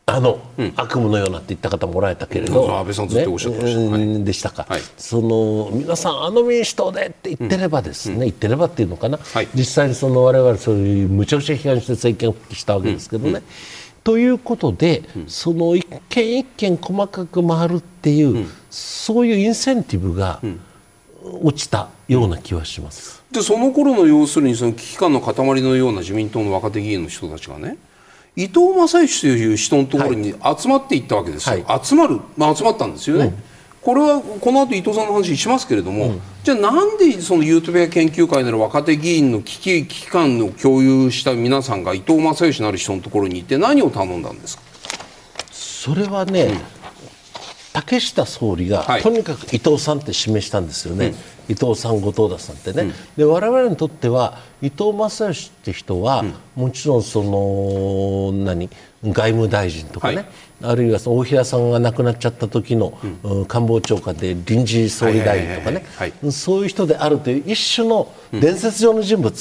[0.06, 0.40] あの、
[0.76, 3.90] 悪夢のようなって言った方もおられたけれど、うん安倍さんずっとおっしゃってましたね。
[3.90, 4.82] はいうんでしたか、はい。
[4.98, 9.48] その皆さん、あの民主党でって言ってればですね、言ってればっていうのかな、はい。
[9.54, 13.42] 実際にその我々そういうむちゃくちゃ批判して政権復帰したわけですけどね。
[14.04, 20.42] ということで、その一件一件細かく回るっていう、そういうインセンティブが
[21.44, 23.17] 落ちたような気はします。
[23.32, 27.78] でその頃の要するにその危機感の塊のような自民党の若手議員の人たちがね
[28.36, 33.34] 伊藤正義という人のところに集まっていったわけですよ、集まる、まあ、集まったんですよね、
[33.82, 36.14] これはこの後伊藤さんの話しますけれども、
[36.44, 44.64] じゃあなんでそのユートピア研究会なる若手議員の危機危機感を共有した皆さんが伊藤正義なる人のところに行って何を頼んだんですか？
[45.52, 46.52] それはね、
[47.78, 49.02] 竹下総理が、はい。
[49.04, 51.14] とにかく伊藤さんって示したんですよね、
[51.48, 56.24] 伊藤さん、後藤田さんってね、で我々にとっては伊藤正義って人は、
[56.56, 58.70] もちろんその何？
[59.04, 60.26] 外務大臣とかね、はい
[60.62, 63.46] あるいはその大平さんが亡くなっちゃった時の、うん。
[63.46, 66.32] 官房長官で臨時総理大臣とかね。
[66.32, 69.34] そういう人であるという一種の伝説上の人物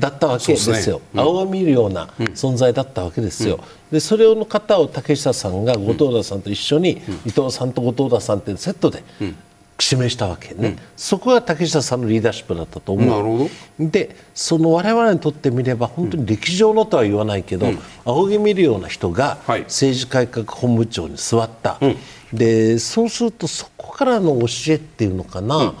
[0.00, 1.00] だったわけですよ。
[1.14, 3.60] 青を見るような存在だったわけですよ。
[3.92, 9.02] でそれの方を竹下さんが後藤田さんと一緒に、伊藤さんと後藤田さんってセットで
[9.80, 13.06] 指名したわけね、そこが竹下さんのリーダーシップだったと思う。
[13.06, 17.68] なるほでその我々にとってみれば本当に歴史上のとは言わないけど、
[18.04, 19.60] 仰ぎ見るような人がはい。
[19.62, 21.78] 政治改革本部長に座った、
[22.32, 25.74] でそうするとそこからの教えっていうのかな、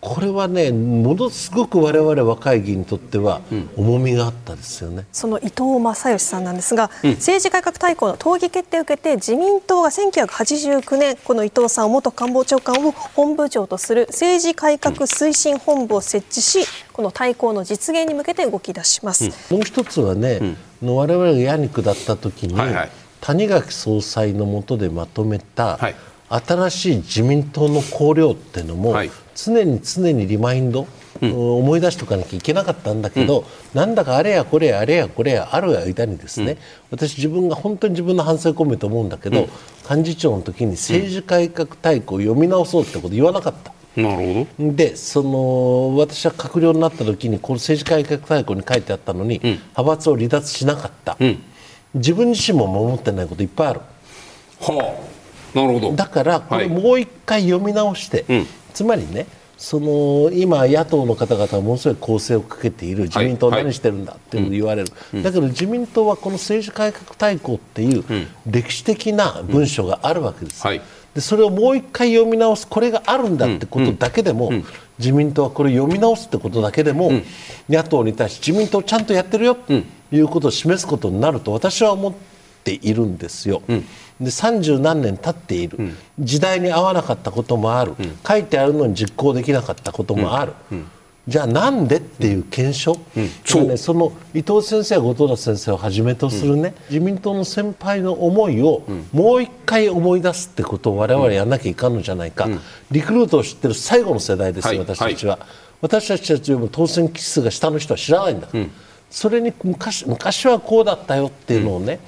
[0.00, 3.42] これはねものすごく我々若い議員にとっては
[3.76, 5.06] 重みがあったですよね。
[5.12, 19.30] その伊藤正義さんなんですが、政治改革大綱の討議決定を受けて自民党が1989年この伊藤さんを元官房長官を本部長とする政治改革推進本部を設置しこの大綱の実現に向けて動き出します。
[19.52, 22.90] もう一つはね、の我々がヤニクだった時に、はいはい。
[23.20, 25.94] 谷垣総裁の下でまとめた、はい。
[26.28, 29.10] 新しい自民党の綱領っていうのも、はい
[29.44, 30.88] 常に常にリマインド、
[31.22, 36.58] 思い出しておかなきゃいけなかったんだけど、なんだかあれやこれやあれやこれやある間にですね、
[36.90, 39.48] 私自分が本当に自分の反省を込めて思うんだけど、
[39.88, 43.72] 幹事長の時に政治改革大綱を読み直そうってこと言わなかった。
[44.00, 44.72] なるほど。
[44.72, 51.16] でその私は閣僚になった時にこの政治改革大綱に書いてあったのに、派閥を離脱しなかった、
[51.94, 53.80] 自分自身も守ってないこといっぱいある。
[54.60, 55.18] はあ。
[55.54, 55.96] なるほど。
[55.96, 56.68] だからこはい。
[56.68, 58.46] れもう一回読み直して、ん
[58.78, 63.64] つまりねその今野党の方々はものすごい攻勢をかけている自民党はい。
[63.64, 68.04] 何してるんだっていうのを言われる、だけど自民党はこの政治改革大綱っていう
[68.46, 70.80] 歴史的な文書があるわけです、はい。
[71.12, 74.52] でそれをもう一回読み直すこれがあるんだってことだけでも、
[74.96, 77.10] 自民党はこれを読み直すってことだけでも、
[77.68, 83.62] 野党に対して自民党ちゃんとやってるよということを示すことになると私は思っているんですよ。
[84.20, 85.78] で30何年経っている、
[86.18, 87.94] 時代に合わなかったこともある、
[88.26, 90.52] 書いてあるのに実行できなかったこともある、
[91.28, 92.98] じゃあなんでっていう検証、
[93.44, 102.48] そうね、その伊藤先生後藤田先生をはじめとするね、自民党の先輩の思いをもう一回思い出すってことを我々やんなきゃいかんのじゃないか、
[102.90, 104.78] リクルートを知ってる最後の世代ですよ、はい。
[104.78, 105.38] 私たちは、
[105.80, 108.64] 私たちたちよりも当選期数が下の人は知らないんだから。
[109.10, 112.00] それに昔昔はこうだったよっていうのをね、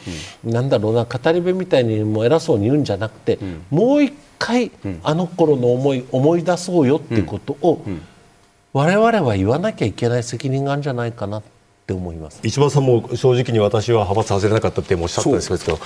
[0.45, 3.39] なんだろうな語り部みたいにもう偉そうに言うんじゃなくて、
[3.71, 4.71] もう一回
[5.03, 7.83] あの頃の思い思い出そうよっていうことを、
[8.73, 11.43] 我々は言わなきゃいけない責任があるんじゃないかなっ
[11.87, 12.41] て思います。
[12.45, 15.79] 市場さんも正直に私は派閥外れなかったっておっしゃったんですけど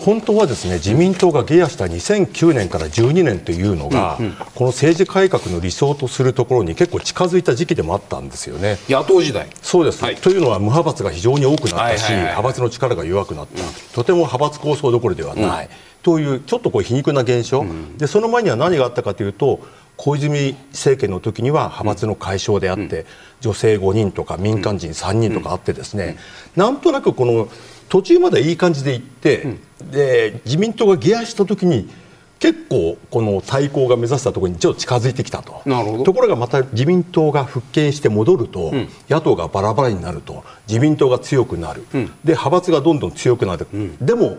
[0.00, 4.18] 本当はですね自民党が下野した2009年から12年というのが、
[4.54, 8.78] この政治改革の理想とするところに結構近づいた時期でもあったんですよね。
[8.88, 9.48] 野党時代。
[9.60, 10.16] そうです、はい。
[10.16, 12.22] というのは無派閥が非常に多くなったし、はいはいはい。
[12.22, 13.62] 派閥の力が弱くなった、
[13.94, 15.68] とても派閥構想どころではない、
[16.02, 17.66] というちょっとこう皮肉な現象、
[17.98, 19.60] でその前には何があったかというと
[19.98, 23.04] 小泉政権の時には派閥の解消であって、
[23.42, 26.16] 女性5人とか民間人3人とかあってですね、
[26.56, 27.48] なんとなくこの
[27.90, 29.58] 途中までいい感じでいって、
[29.90, 31.90] で自民党が下野した時に
[32.38, 35.62] 結構この対抗が目指したところにちょっと近づいてきたと。
[36.04, 38.72] ところがまた自民党が復権して戻ると、
[39.10, 43.66] 野党がバラバラになると自民党が強くなる、で派閥がどんどん強くなる、
[44.00, 44.38] でも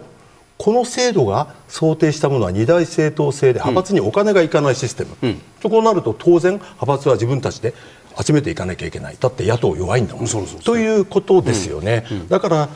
[0.57, 7.73] この制度が想定したものは二大政党制で派閥にお金がいかないシステム、とこうなると当然派閥は自分たちで
[8.19, 9.17] 集めていかなきゃいけない。
[9.19, 10.25] だって野党弱いんだもん。
[10.63, 12.69] ということですよね、だから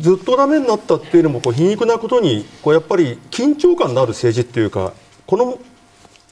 [0.00, 4.92] ずっとダメになったっていうのもこう皮肉なことにこうやっぱり緊張感のある政治っていうか
[5.26, 5.58] この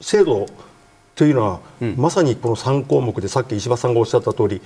[0.00, 0.46] 制度
[1.14, 1.60] というのは、
[1.96, 4.60] まさにこの3項目でさっき石破さんがおっしゃった通り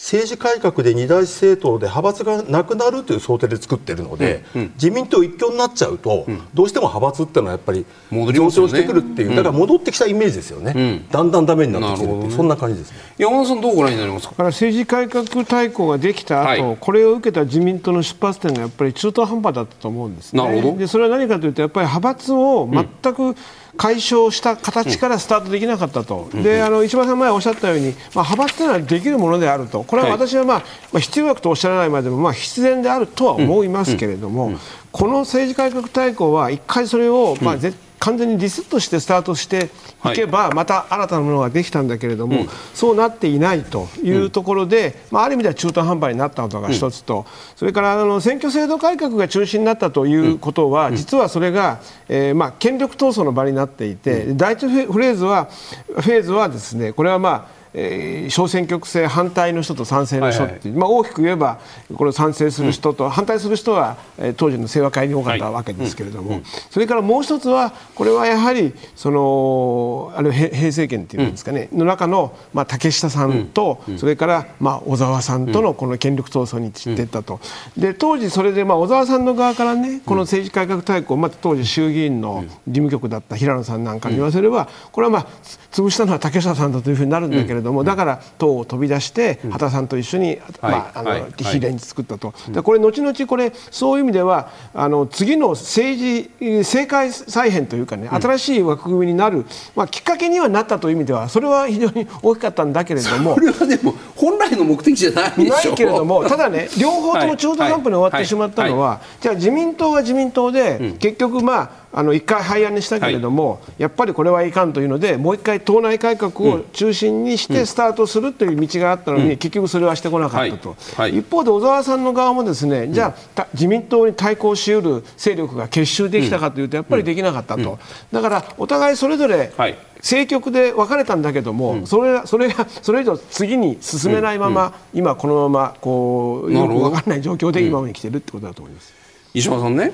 [0.00, 7.84] 政治改革で二大政党で派閥がなくなるという想定で作ってるので、自民党一強になっちゃうと、どうしても派閥っていうのはやっぱり
[8.32, 12.98] 上昇してくるっていう、だから戻ってきたイメージですよね、だんだんダメになってきてるっていう、そんな感じですね。
[13.18, 14.30] 山田さん、どうご覧になりますか？
[14.30, 16.76] だから政治改革大綱ができた後、はい。
[16.80, 20.40] これを受けた自民党の出発点がやっぱり中途半端だったと思うんですね。
[20.40, 20.78] なるほど。
[20.78, 23.36] でそれは何かというとやっぱり派閥を全く
[23.78, 30.18] 解消した形からスタートできなかったと、であの石破さん前おっしゃったように、まあ、派閥というのはできるものであると、これははい。
[30.18, 30.58] 私は、まあ
[30.92, 34.52] まあ、必要悪とおっしゃらないまでも、まあ、必然であるとは思いますけれども、
[34.98, 39.70] この政治改革大綱は一回それを、まあ、ぜ完全にリセットしてスタートして
[40.06, 61.58] いけば、また新たなものができたんだけれども、そうなっていないというところで、まあ、ある意味では中途半端になったことが一つと、それからあの選挙制度改革が中心になったということは、実はそれが、えーまあ、権力闘争の場になっていて、第一フェフレーズはフェーズはですねこれはまあえー小選挙区制反対の人と賛成の人っていう、まあ、大きく言えば
[61.94, 77.40] これを賛成する人と反対する人は、えー当時の清和会に多かったわけですけれども、それからもう一つはこれはやはりそのあの平平成権っていうんですかね、の中の、まあ、竹下さんと、それから、まあ、小沢さんとのこの権力闘争に散っていったと、
[77.76, 85.26] で当時それで、まあ、小沢さんの側からねこの政治改革大綱、まあ、当時衆議院の事務局だった平野さんなんかに言わせれば、これはまあ
[85.67, 91.24] つ潰したのは竹下さんだというふうになるんだけれども、だから党を飛び出して畑さんと一緒に、まああのはい。
[91.38, 103.38] 比例に作ったと、でこれ後々これそういう意味ではあの次の政治政界再編というかね新しい枠組みになる、まあ、きっかけにはなったという意味ではそれは非常に大きかったんだけれども。
[103.38, 103.40] こ。
[103.40, 105.54] れはでも本来の目的じゃないでしょ。
[105.54, 121.10] ないけれども、ただね、 両方とも中途半端に終わってしまったのは、じゃあ、自民党は自民党で、結局、まあ、あの一回廃案にしたけれども、やっぱりこれはいかんというので、もう一回党内改革を中心にしてスタートするという道があったのに、結局それはしてこなかったと、はい。
[121.10, 121.18] はい。
[121.18, 127.80] 一方で小沢さんの側もですね、じゃあ、た自民党に対抗しうる勢力が結集できたかというと、やっぱりできなかったと、
[128.12, 129.76] だからお互いそれぞれはい。
[129.96, 138.92] 政局で分かれたんだけども、それがそれがそれ以上次に進めないまま、今このままこうよく分からない状況で今まで来てるってことだと思います。
[139.34, 139.92] 石破さんね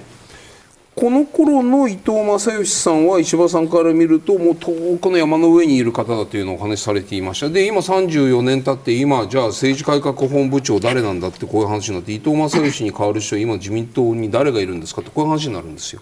[0.97, 7.49] この頃の伊藤正義さんは石破さんから見るともう遠くの山の上にいる方だというのをお話しされていました。
[7.49, 16.01] で今34年経って今じゃあ政治改革本部長誰なんだってこういう話になって伊藤正義に代わる人今自民党に誰がいるんですかってこういう話になるんですよ、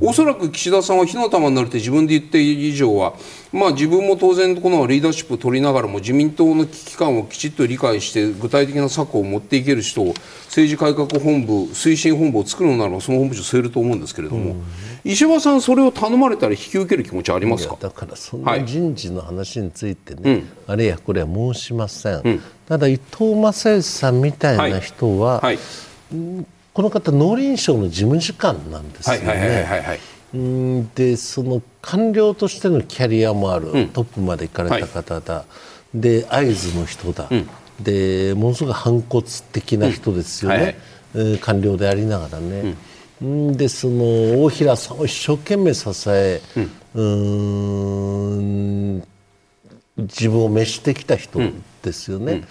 [0.00, 3.14] おそらく岸田さんは火の玉になるって自分で言っている以上は
[3.52, 10.14] まあ自分も当然このリーダーシップを取りながらも自民党の危機感をきちっと理解して具体的な策を持っていける人を
[10.46, 14.56] 政治改革本部推進本部を作るのならばその本部長据えると思うんですけれども、
[15.04, 17.76] 石破さんそれを頼まれたら引き受ける気持ちはありますか？
[17.78, 25.58] だからそんはない人事の話についてね、あれやこれや申しません、ただ伊藤正義さんみたいな人は、はい。
[26.72, 29.64] この方農林省の事務次官なんですよはいはいはいはいね。
[29.64, 30.00] はい。
[30.34, 30.90] うん。
[30.94, 35.44] でその官僚としてのキャリアもある、トップまで行かれた方だ、
[35.94, 37.28] で会津の人だ、
[37.80, 40.76] でものすごく反骨的な人ですよね、
[41.14, 41.38] うんはい。
[41.38, 42.76] 官僚でありながらね、うん
[43.56, 46.42] でその大平さんを一生懸命支え、
[46.94, 49.02] うーん
[49.96, 51.40] 自分を召してきた人
[51.82, 52.44] ですよね。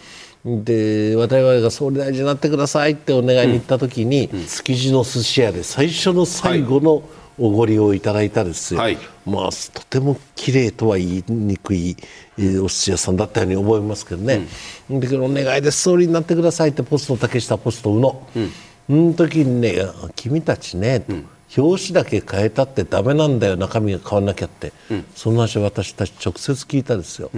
[0.46, 7.04] で我々が総理大臣になってくださいってお願いに行った時に、築地の寿司屋で最初の最後の
[7.40, 8.98] おごりをいただいたですよ、はい。
[9.26, 11.96] まあとても綺麗とは言いにくい、
[12.38, 14.48] えーお寿司屋さんだったように思いますけどね、
[14.90, 15.82] だけどお願いです。
[15.82, 18.40] 総理になってくださいってポスト竹下ポスト宇野、そ
[18.94, 19.76] の時にね
[20.16, 21.14] 君たちね、と
[21.62, 24.74] 表紙だけ変えたってダメなんだよ中身が変わんなきゃって、
[25.16, 25.36] そん。
[25.36, 27.30] な話を私たち直接聞いたですよ、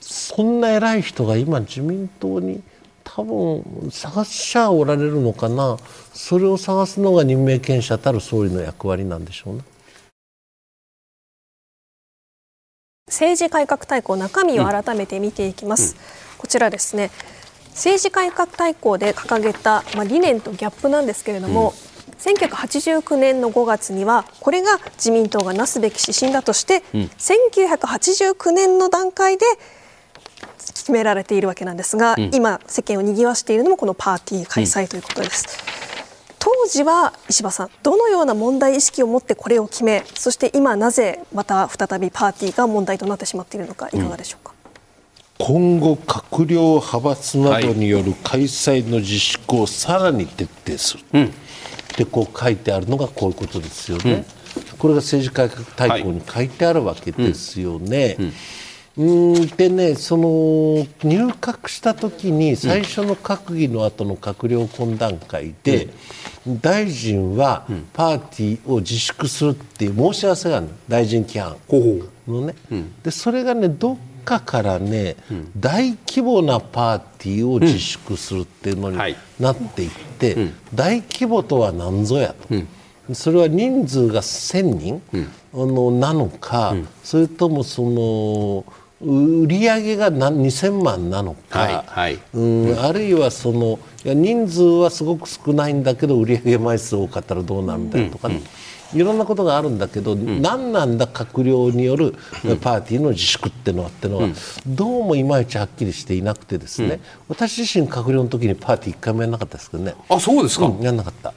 [0.00, 2.62] そんな偉い人が今自民党に
[3.04, 5.78] 多分探しちゃおられるのかな。
[6.12, 9.62] それを探すのが任命権者たる総理の役割なんでしょうね。
[13.08, 15.96] 政治改革大綱中身を改めて見ていきます、
[16.38, 17.10] こちらですね
[17.70, 21.72] 政治改革大綱で掲げた、まあ、理念とギャップなんですけれども、
[22.18, 29.46] 1989年の5月にはこれが自民党がなすべき指針だとして、うん、1989年の段階で
[30.58, 35.46] 決められているわけなんですが、うん、今世間を賑わしているのもこのパーティー開催ということです。
[35.74, 35.90] うん
[36.42, 44.59] 当時は石破さんどのような問題意識を持ってこれを決めそして今なぜまた再びパーティーが問題となってしまっているのかいかがでしょうか、うん、
[45.40, 51.30] 今後閣僚派閥などによる開催の自粛をさらに徹底する、はい、
[51.96, 54.26] でこう書いてあるのがこういうことですよね、
[54.56, 58.16] うん、これが政治改革大綱に書いてあるわけですよね。
[58.18, 59.32] うん。
[59.32, 59.46] うん。
[59.46, 65.88] でねその入閣した時に最初の閣議の後の閣僚懇談会で、
[66.46, 70.72] うん、大臣はパーティーを自粛するっていう申し合わせがあるの。
[70.86, 71.56] 大臣規範
[72.28, 78.98] のね、うん、でそれがねどっかからね、うん、大規模なパーティーを自粛するっていうのに
[79.38, 80.36] なっていって、
[80.74, 83.14] 大規模とは何ぞやと。
[83.14, 85.02] それは人数が1000人、
[85.52, 88.64] うん、なのか、うん、それともその
[89.02, 98.42] 売上が何2000万なのか、はいはい、うん、あるいはその人数はすごく少ないんだけど売上枚数多かったらどうなるんだとかね、うん、
[98.94, 102.12] いろんなことがあるんだけど、うん、何なんだ閣僚による
[102.60, 104.28] パーティーの自粛ってのはってのは、
[104.66, 109.94] どうもいまいちはっきりしていなくてですね、私自身閣僚の時にパーティー1回もやらなかったですけどね。
[110.08, 111.32] あそうですか、やらなかった。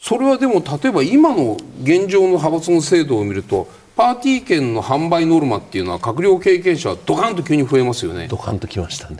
[0.00, 8.28] それはでも例えば今の現状の派閥の制度を見るとパーティー券の販売ノルマっていうのは閣僚経験者はドカンと急に増えますよね。
[8.28, 9.16] ドカンときましたね。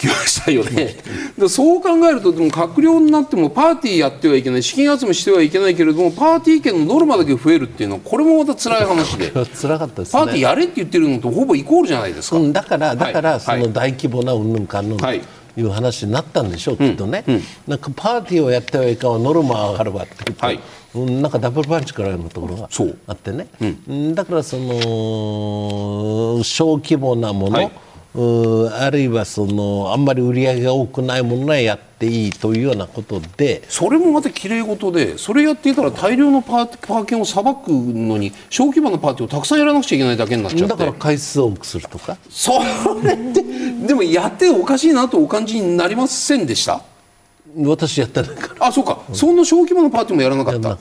[0.00, 0.96] きましたよね。
[1.38, 9.30] でそう考えるとでも閣僚になってもパーティーやってはいけない資金集めしてはいけないけれどもパーティー券のノルマだけ増えるっていうのはこれもまた辛い話で。
[9.30, 15.20] 辛かったです、ね、パーティーやれって言ってるのとほぼイコールじゃないですか、うん、だからだから、その大規模なうんぬんかんぬん、はい。
[15.56, 17.34] いう話になったんでしょう、きっとね、うん。
[17.34, 20.60] うん、なんかパーティーをやってはいかんわノルマ上がるわって言って、はい、
[20.94, 22.68] なんかダブルパンチからのところが
[23.08, 27.70] あってね、うん、だからその小規模なもの、はい
[28.12, 33.62] あるいはそのあんまり売り上げが多くないものはやっていいというようなことで。
[33.68, 40.68] それもまたきれい事でそれやっていたら大量のパーパーケンをさばくのに小規模なパーティーをたくさんやらなくちゃいけないだけになっちゃって。
[40.68, 42.16] だから回数を多くするとか。
[42.28, 42.52] そ
[43.02, 43.42] れって
[43.86, 46.82] でもやっておかしいなとお感じになりませんでした？
[47.56, 48.66] 私やってないから。
[48.66, 50.78] あそうか、うん、そんな小規模なパーティーもやらなかった。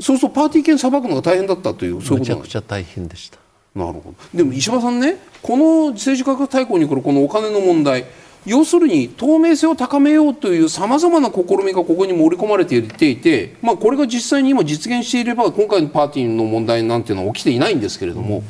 [0.00, 3.38] そうするとパーティー券さばくのが大変だったというそういうことめちゃくちゃ大変でした
[3.76, 4.14] なるほど。
[4.34, 8.06] でも石破さんねこの政治改革大綱に来るこのお金の問題
[8.46, 18.44] 要するに透明性を高めようというさまざまな試みがここに盛り込まれていて、まあ、これが実際に今実現していれば今回のパーティーの問題なんていうのは起きていないんですけれども、うん、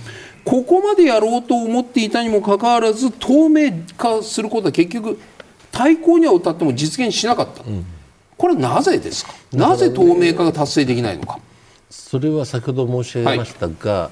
[0.44, 5.18] ここまでやろうと思っていたにもかかわらず透明化することは結局
[5.72, 7.84] 対抗には歌っても実現しなかった、うん、
[8.36, 9.32] これはなぜですか？
[9.52, 11.40] なぜ透明化が達成できないのか。
[11.88, 14.10] それは先ほど申し上げましたが、はい、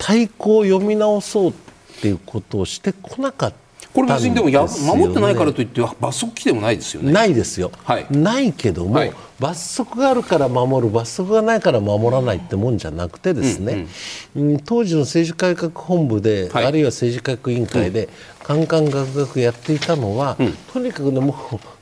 [0.00, 1.52] 対抗を読み直そうっ
[2.00, 3.56] ていうことをしてこなかった
[3.92, 7.12] これ別にでもや守ってないからといって罰則来てもないですよね。
[7.12, 7.72] ないですよ。
[7.82, 13.88] はい、ないけども、はい、罰則があるから守る罰則がないから守らないってもんじゃなくてですね、
[14.36, 18.08] うん、うん、当時の政治改革本部で、はい、あるいは政治改革委員会で、
[18.44, 21.34] カンカンガクガクやっていたのは、うん、とにかくねも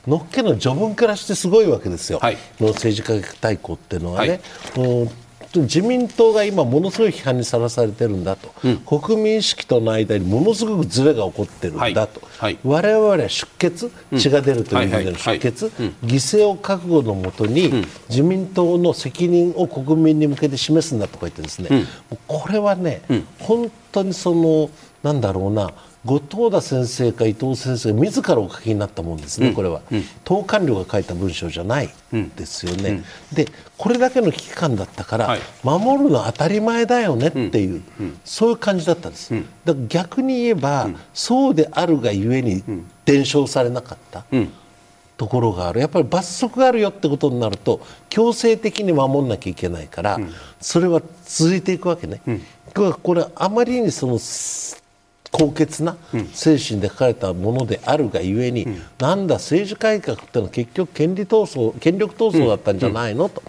[0.07, 4.29] うのっけの序文からしてすごいわけですよ、はい、の政治改革大綱っていうのはね。
[4.29, 4.35] は
[5.05, 5.09] い
[5.55, 12.53] 自民党が今ものすごい批判にさらされてるんだと、うん、国民意識との間にものすごくずれが起こってるんだと、はい。
[12.53, 15.65] はい、我々は出血血が出るという意味での出血、
[16.03, 21.85] 犠牲を覚悟のもとに、自民党の責任を国民に向けて示すんだとか言ってですね、
[22.27, 23.01] これはね、
[23.39, 24.69] 本当にその
[25.03, 25.71] なんだろうな
[26.05, 31.89] 後藤田先生か伊藤先生が自らお書きになったもんですね、うん、これは、うん、党官僚が書いた文章じゃない
[32.35, 33.47] ですよね、うん、で
[33.77, 37.83] これだけの危機感だったから、はい、守るの当たり前だよねっていう、
[38.23, 39.33] そういう感じだったんです、
[39.65, 42.63] だから逆に言えば、そうであるがゆえに
[43.05, 44.25] 伝承されなかった。
[45.17, 45.81] ところがある。
[45.81, 50.17] やっぱり罰則があるよってことになると強制的に守らなきゃいけないから、
[50.61, 52.21] それは続いていくわけね。
[52.73, 54.17] これあまりにその
[55.31, 55.97] 高潔な
[56.33, 63.43] 精神で書かれたものであるがゆえに、うん、なんだ政治改革ってのは結局権利闘争権力闘争だったんじゃないの、うん、と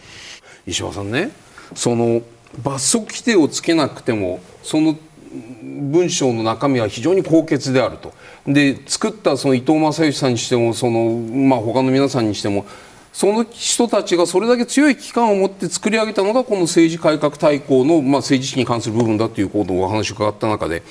[0.67, 1.31] 石破さんね
[1.75, 2.23] その
[2.63, 4.97] 罰則規定をつけなくてもその
[5.33, 8.13] 文章の中身は非常に高潔であると。
[8.47, 12.65] で作ったその伊藤正義さんにしてもその、まあ、他の皆さんにしても
[13.13, 20.83] その人たちがそれだけ強い危機感を持って作り上げたのがこの政治改革大綱の、まあ、政治史に関する部分だということをお話を伺った中で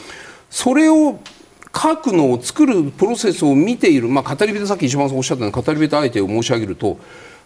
[0.49, 1.19] それを
[1.75, 6.97] 書くのを作るプロセスを見ている、まあ、語り部でさっき石丸さんおっしゃったように語り部とあえてを申し上げると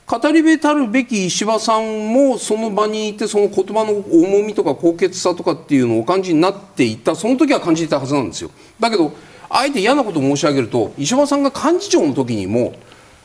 [0.06, 7.16] 語り部たるべき石破さんもその場にいてその言葉の重みとか高潔さとかっていうのをお感じになっていた。
[7.16, 8.52] その時は感じていたはずなんですよ。
[8.80, 9.14] だけど
[9.50, 12.74] あえて嫌なことを申し上げると石破さんが幹事長の時にも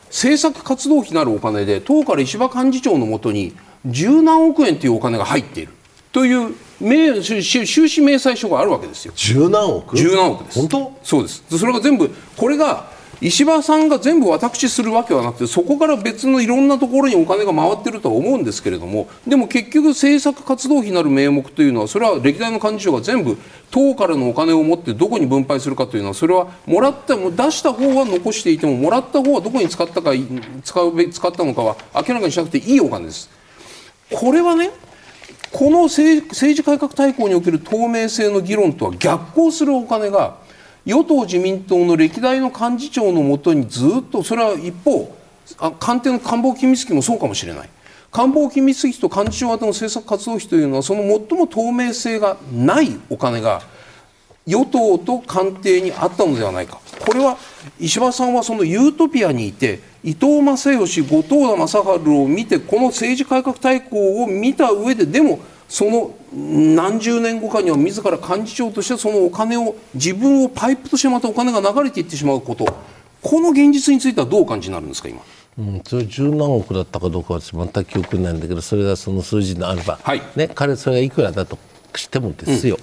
[0.05, 3.55] 政策活動費なるお金で党から石破幹事長のもとに
[3.85, 5.73] 十何億円というお金が入っている。
[6.13, 9.13] という名収収支明細書があるわけですよ。
[9.15, 9.97] 十何億？
[9.97, 10.59] 十何億です。
[10.59, 10.91] 本当？
[11.03, 11.43] そうです。
[11.57, 23.37] それが全部これが石破さんが全部私するわけはなくてそこから別のいろんなところにお金が回ってるとは思うんですけれどもでも結局政策活動費なる名目というのはそれは歴代の幹事長が全部
[23.71, 30.11] 党からのお金を持ってどこに分配するかというのはそれはもらったも出した方は残していてももらった方はどこに使ったか
[30.63, 33.29] 使うべ使ったのかは明らかにしなくていいお金です。
[34.13, 34.71] これはね
[35.51, 40.37] この政治改革大綱における透明性の議論とは逆行するお金が
[40.85, 45.15] 与党・自民党の歴代の幹事長のもとにずっとそれは一方
[45.57, 47.69] あ官邸の官房機密費もそうかもしれない。
[48.11, 53.61] 官房機密費と幹事長宛の政策活動費というのはその最も透明性がないお金が
[54.45, 56.79] 与党と官邸にあったのではないか。
[56.99, 57.37] これは
[57.79, 72.65] 石破さんはそのユートピアにいて伊藤正義後藤田正治を見てこの政治改革大綱を見た上ででもその何十年後かには自ら幹事長としてそのお金を自分をパイプとしてまたお金が流れていってしまうこと。
[73.21, 75.21] この現実についてはどうお感じになるんですか今。
[75.57, 80.21] うん、それ十何億だったかどうかは全く記憶ないんだけどそれがその数字であれば、はい。
[80.35, 81.57] ね、彼それがいくらだと
[81.95, 82.79] してもですよ、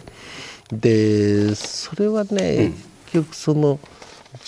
[0.72, 2.72] でそれはね、
[3.06, 3.78] 結局その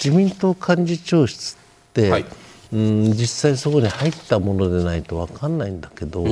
[0.03, 2.25] 自民党幹事長室って、はい。
[2.71, 6.27] うん、実際そこに入ったものでないと分かんないんだけど、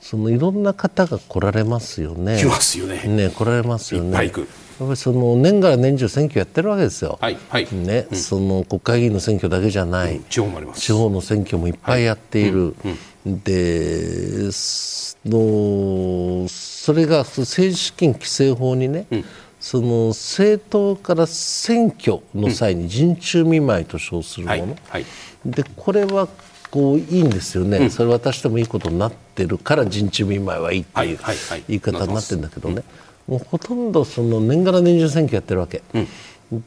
[0.00, 2.38] そのいろんな方が来られますよね。
[2.38, 3.02] 来ますよね。
[3.06, 4.08] ね来られますよね。
[4.08, 4.40] いっぱい行く。
[4.40, 4.48] やっ
[4.88, 7.18] ぱりその年がら年中選挙やってるわけですよ。
[7.20, 7.38] はい。
[7.48, 7.68] はい。
[7.72, 10.20] ね、その国会議員の選挙だけじゃない。
[10.28, 10.80] 地方もあります。
[10.80, 12.76] 地方の選挙もいっぱいやっている、
[13.24, 16.46] でその
[16.84, 19.06] それが政治資金規正法にね、
[19.58, 25.06] その政党から選挙の際に陣中見舞いと称するもはいの、はい。
[25.46, 26.28] でこれは
[26.70, 31.18] こういいんですよね、それ渡してもいいことになってるから陣中見舞いはいいっていう
[31.68, 32.82] 言い方になってるんだけどね、
[33.26, 35.80] もうほとんどその年がら年中選挙やってるわけ、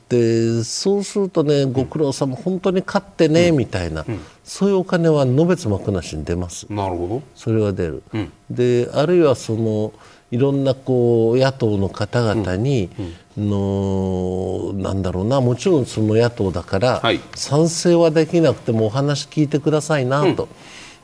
[0.10, 4.06] でそうするとねご苦労様本当に勝ってね、みたいな、
[4.44, 6.66] そういうお金はのべつ幕なしに出ます。
[6.70, 7.22] なるほど。
[7.36, 8.04] それは出る、
[8.50, 9.94] であるいはその
[10.30, 12.90] いろんなこう野党の方々に、
[13.38, 17.22] のなんだろうなもちろんその野党だから、はい。
[17.36, 20.50] 賛成はできなくてもお話聞いてくださいな、と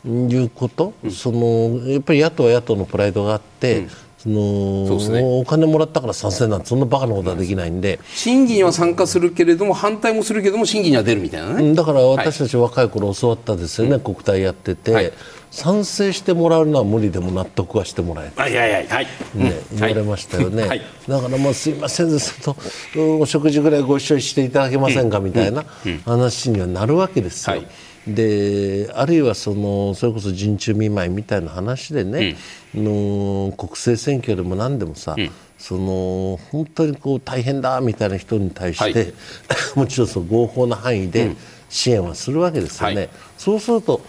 [0.06, 3.88] いうこと、そのやっぱり野党は野党のプライドがあって、
[4.24, 5.22] そのそうですね。
[5.22, 15.12] お金もらったから賛成なんてそんなバカなことはできないんで、審議には参加するけれども反対もするけれども審議には出るみたいなね、だから私たち若い頃教わったですよね、国体やってて、はい。
[15.52, 18.32] 賛成してもらうのは無理でも納得はしてもらえる。
[18.36, 20.82] はいはいはいはい、ね、言われましたよね、はい。
[21.08, 22.56] だからもうすいませんですと
[22.96, 25.64] うんお食事ぐらいご一緒していただけませんかみたいな
[26.06, 27.58] 話にはなるわけですよ。
[27.58, 27.68] はい
[28.08, 32.36] であるいはそのそれこそ陣中見舞いみたいな話でね、
[32.74, 35.16] の国政選挙でも何でもさ、
[35.58, 39.14] その本当にこう大変だみたいな人に対して、はい。
[39.80, 41.36] もちろんその合法な範囲で
[41.70, 42.95] 支援はするわけですよね。
[42.95, 43.10] はい。
[43.38, 44.01] そうすると、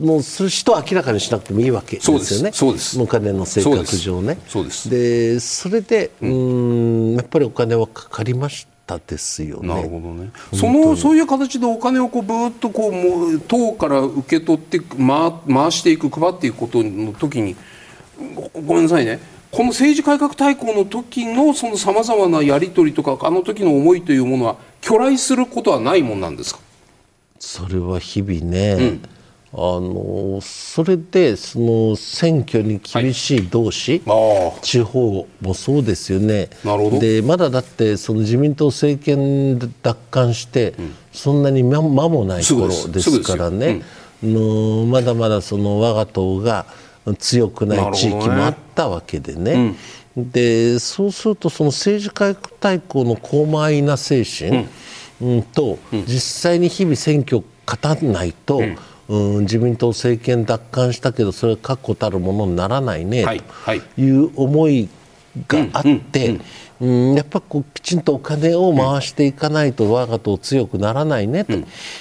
[0.00, 2.24] もうする人は明らかにしなくてもいいわけですよね。
[2.24, 2.58] そうです。
[2.58, 3.00] そうです。
[3.00, 4.38] お金の性格上ね。
[4.48, 4.90] そうです。
[4.90, 8.66] でそれで、うーん、やっぱりお金はかかりまし
[8.98, 9.68] たですよね。
[9.68, 10.30] なるほどね。
[10.52, 17.54] そのそういう形でお金をこうぶーっとこうもう党から受け取って回回していく配っていくことの時に
[18.34, 19.20] ごごめんなさいね。
[19.50, 26.60] この政治改革大綱の時のそのさまざまなやり取りとかあの時の思いというものは巨来することはないもんなんですか？
[27.38, 28.98] それは日々ね、
[29.52, 34.12] あのそれでその選挙に厳しい同士、あ
[34.56, 34.60] あ。
[34.60, 36.50] 地方もそうですよね。
[37.00, 40.74] でまだだってその自民党政権奪還して、
[41.12, 43.82] そんなに間間もない頃でですすからね。
[44.22, 46.66] のまだまだその我が党が
[47.18, 49.74] 強くない地域もあったわけでね。
[50.16, 54.68] でそうするとその政治改革大綱の高邁な精神、
[55.20, 55.42] うん。
[55.42, 58.78] と、実際に日々選挙勝たないと、うん
[59.10, 63.80] 自民党政権奪還したけどそれは確固たるものにならないね、はいはい。
[63.80, 64.88] という思い
[65.48, 65.82] があっ
[66.12, 66.40] て、うん
[66.80, 71.52] やっぱこうきちんとお金を回していかないと我が党強くならないねと、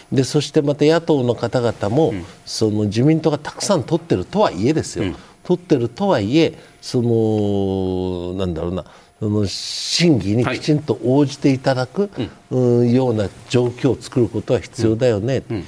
[0.10, 2.14] でそしてまた野党の方々も、
[2.46, 8.86] その自民党がたくさん取ってるとはいえですよ、取ってるとはいえそのなんだろうな
[9.20, 12.10] その審議にきちんと応じていただく、
[12.52, 12.92] うん。
[12.92, 15.54] ような状況を作ることは必要だよね、と。
[15.54, 15.66] いう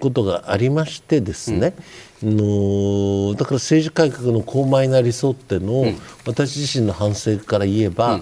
[0.00, 1.74] ことがありましてですね、
[2.22, 5.86] のだから政治改革の高邁な理想っていうのを、
[6.26, 8.20] 私自身の反省から言えば、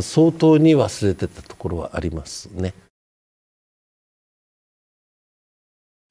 [0.00, 2.74] 相当に忘れてたところはありますね。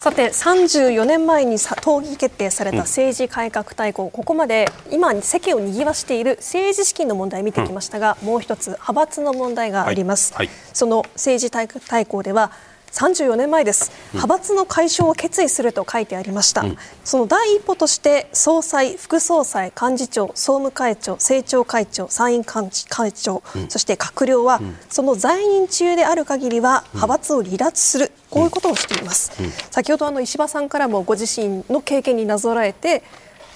[0.05, 10.45] さて34年前に党議決定された政治改革大綱、ここまで今世間をにぎわしている政治資金の問題を見てきましたが、もう一つ派閥の問題があります、はい。
[10.45, 12.51] はい、その政治大綱では
[12.95, 29.33] 34年前です、派閥の解消を決意すると書いてありました、うん、その第一歩として総裁、副総裁、幹事長、総務会長、政調会長、参院幹事会長、うん、そして閣僚は、うん、その在任中である限りは派閥を離脱する、こういうことをしています、
[29.71, 33.03] 先ほどあの石破さんからもご自身の経験になぞらえて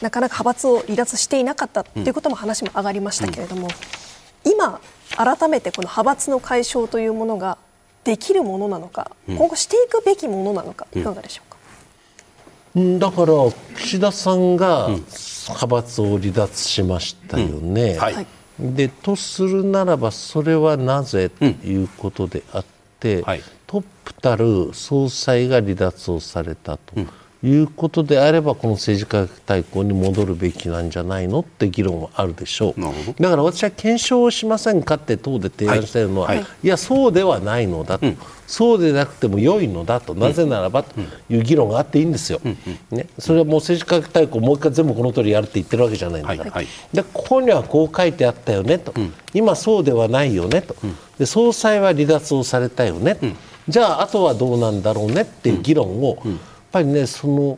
[0.02, 3.70] なかなか派閥を離脱していなかったということも話も上がりましたけれども、
[4.44, 4.82] 今
[5.16, 7.58] 改めてこの派閥の解消というものが
[8.04, 11.58] できるものなのか、今後していくべきものなのか、いかがでしょうか？
[12.76, 13.34] うん、だから
[13.78, 14.90] 岸田さんが
[15.48, 17.98] 派閥を離脱しましたよね。
[17.98, 18.28] はい、
[18.60, 22.66] でとするならばそれはなぜということであっ
[23.00, 26.94] て、はい、トップたる総裁が離脱をされたと。
[27.42, 32.82] いうことであればこの政治改革大綱に戻るべきなんじゃないのって議論はあるでしょう。
[33.22, 36.38] だから私は検証をしませんかって党で提案しているのは、はい。
[36.40, 40.14] はい、いやそうではないのだと、うん、そうでなくても良いのだと。
[40.16, 42.42] なぜならばという議論があっていいんですよ、
[42.92, 48.94] ね、それはもう政治改革大綱もう一回全部この通りやるって言ってるわけじゃないんだから、はい、でここにはこう書いてあったよねと、
[49.34, 50.76] 今そうではないよねと。
[51.18, 53.18] で総裁は離脱をされたよね、
[53.68, 56.22] じゃああとはどうなんだろうねっていう議論を、
[56.72, 57.58] ぱりねその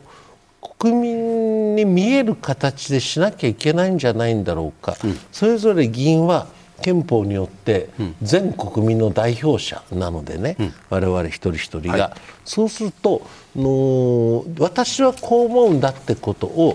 [0.78, 6.46] 国民に見える形でしなきゃいけないんじゃないんだろうか、うん、それぞれ議員は
[6.82, 7.88] 憲法によって
[8.20, 16.74] 全国民の代表者なのでね、うん、我々一人一人が、はい、そうするとの私はこう思うんだってことを、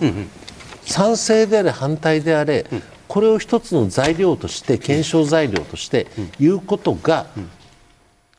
[0.86, 2.66] 賛成であれ反対であれ、
[3.10, 6.08] これを一つの材料として検証材料として
[6.40, 7.28] 言うことが、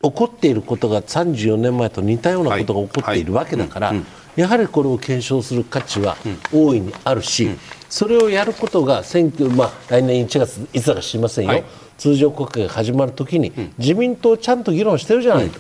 [0.01, 3.95] 起こっていることが34年前と似たようなことが起こっているわけだから、
[4.37, 6.17] やはりこれを検証する価値は
[6.53, 7.51] 大いにあるし、
[7.89, 11.65] それをやることが選挙、まあ、来年1月いつだか知りませんよ、はい、
[11.97, 15.59] 通常国会が始まるときに、自民党ちゃんと議論してるじゃないと、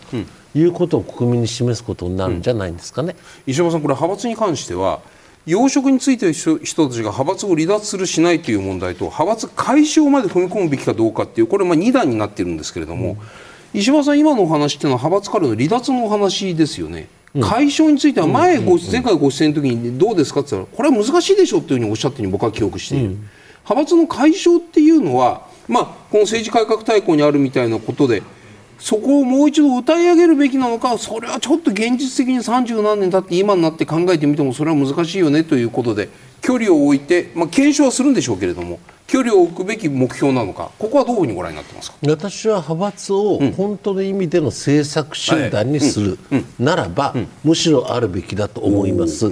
[0.55, 5.01] いうことを国民に示すことになるんじゃないんですかね、石破さん、これ派閥に関しては
[5.47, 13.13] 要職についている人たちが派閥を離脱するしないという問題と派閥解消まで踏み込むべきかどうかっていうこれまあ2段になっているんですけれども。
[13.13, 13.19] うん
[13.75, 17.09] 石破さん、今のお話っていうのは派閥からの離脱のお話ですよね。
[17.41, 23.17] 解消については前ご、前回ご出演の時にどうですかって言ったらこれは難しいでしょっていうふうにおっしゃってる僕は記憶している、
[23.65, 28.23] 派閥の解消っていうのは、まあ、この政治改革大綱にあるみたいなことで
[28.79, 36.09] そこをもう一度歌い上げるべきなのかそれはちょっと現実的に30何年経って今になって考えてみてもそれは難しいよねということで
[36.49, 41.99] 距離を置いて、まあ、検証はするんでしょうけれども距離を置くべき目標なのかここはどういうふうにご覧になってますか？
[42.07, 46.19] 私は派閥を本当の意味での政策集団にする
[46.59, 49.31] ならば、むしろあるべきだと思います。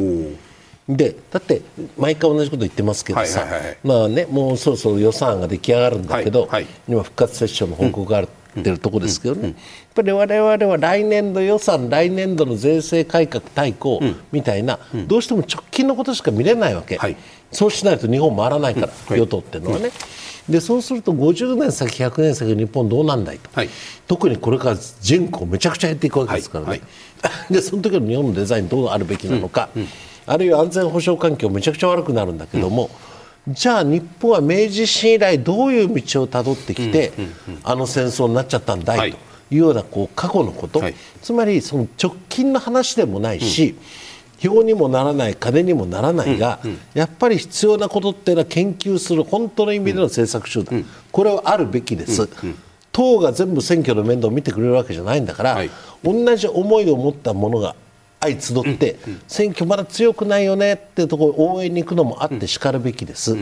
[0.89, 1.63] でだって
[1.99, 3.47] 毎回同じこと言ってますけどさ、
[3.83, 8.29] まあね、もうそろそろ予算案が出来上がるんだけど、はいはい、今、復活セッションの報告がある。
[8.59, 9.55] ってるところですけどね、やっ
[9.95, 17.17] ぱり我々は来年度予算、来年度の税制改革大綱みたいな、どうしても直近のことしか見れないわけ、はい、
[17.53, 19.91] そうしないと日本回らないから、うん、与党っていうのはね。
[20.49, 23.69] でそうすると50年先、100年先日本どうなんだいと、はい、
[24.07, 26.81] 特にこれから人口めちゃくちゃ減っていくわけですからね、はい。
[27.23, 29.83] はい、でその時の日本のデザインどうあるべきなのか、うん。
[29.83, 29.89] うん、
[30.25, 32.91] あるいは安全保障環境めちゃくちゃ悪くなるんだけども、うん、
[33.49, 37.13] じゃあ日本は明治維新以来どういう道をたどってきて、
[37.63, 39.21] あの戦争になっちゃったんだいとい。
[39.53, 40.83] うようなこう過去のこと、
[41.23, 43.77] つまりその直近の話でもないし、
[44.39, 52.59] 票にもならない金にもならないが、うんうん、やっぱり必要なことっていうのは研究する本当の意味での政策集団、うん、これはあるべきです、うんうん、
[52.93, 55.71] 党が全部選挙の面倒を見てくれるわけじゃないんだから、はい、
[56.05, 57.75] 同じ思いを持ったものが
[58.21, 58.97] 相集って、
[59.29, 63.37] 選挙まだ強くないよねっていうところ応援に行くのもあってしかるべきです、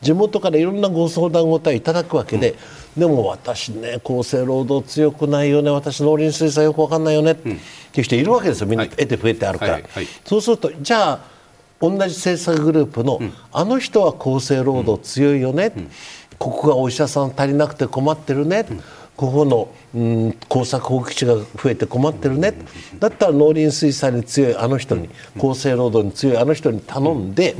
[0.00, 2.54] 地元からいろんなご相談ご対いただくわけで、
[2.96, 7.54] でも私ね厚生労働強くないよね私農林水産よく分かんないよね、ってい
[8.00, 8.66] う人いるわけですよ。
[8.66, 9.90] みんな得て増えてあるから、はいはい。
[9.92, 11.20] はい、そうするとじゃあ
[11.80, 13.20] 同じ政策グループの、
[13.52, 15.72] あの人は厚生労働強いよね、
[16.38, 18.66] ここがお医者さん足りなくて困ってるね、
[19.18, 19.98] ここの、う
[20.28, 22.54] ん、耕作放棄地が増えて困ってるね、
[23.00, 27.56] だったら農林水産に強いあの人に、厚生労働に強いあの人に頼んで、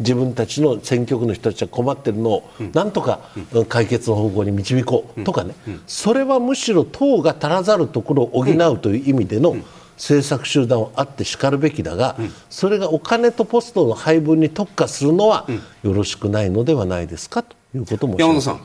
[0.00, 3.20] 自分たちの選挙区の人たちが困ってるのを、なんとか
[3.52, 3.64] うん。
[3.66, 5.22] 解決の方向に導こう。
[5.22, 5.54] とかね、
[5.86, 9.56] それはむしろ党が足らざるところを補うという意味での、
[9.96, 12.16] 政策集団はあってしかるべきだが、
[12.48, 15.46] それがお金とポストの配分に特化するのは
[15.82, 17.42] よろしくないのではないですか？
[17.42, 18.60] ということも山田さん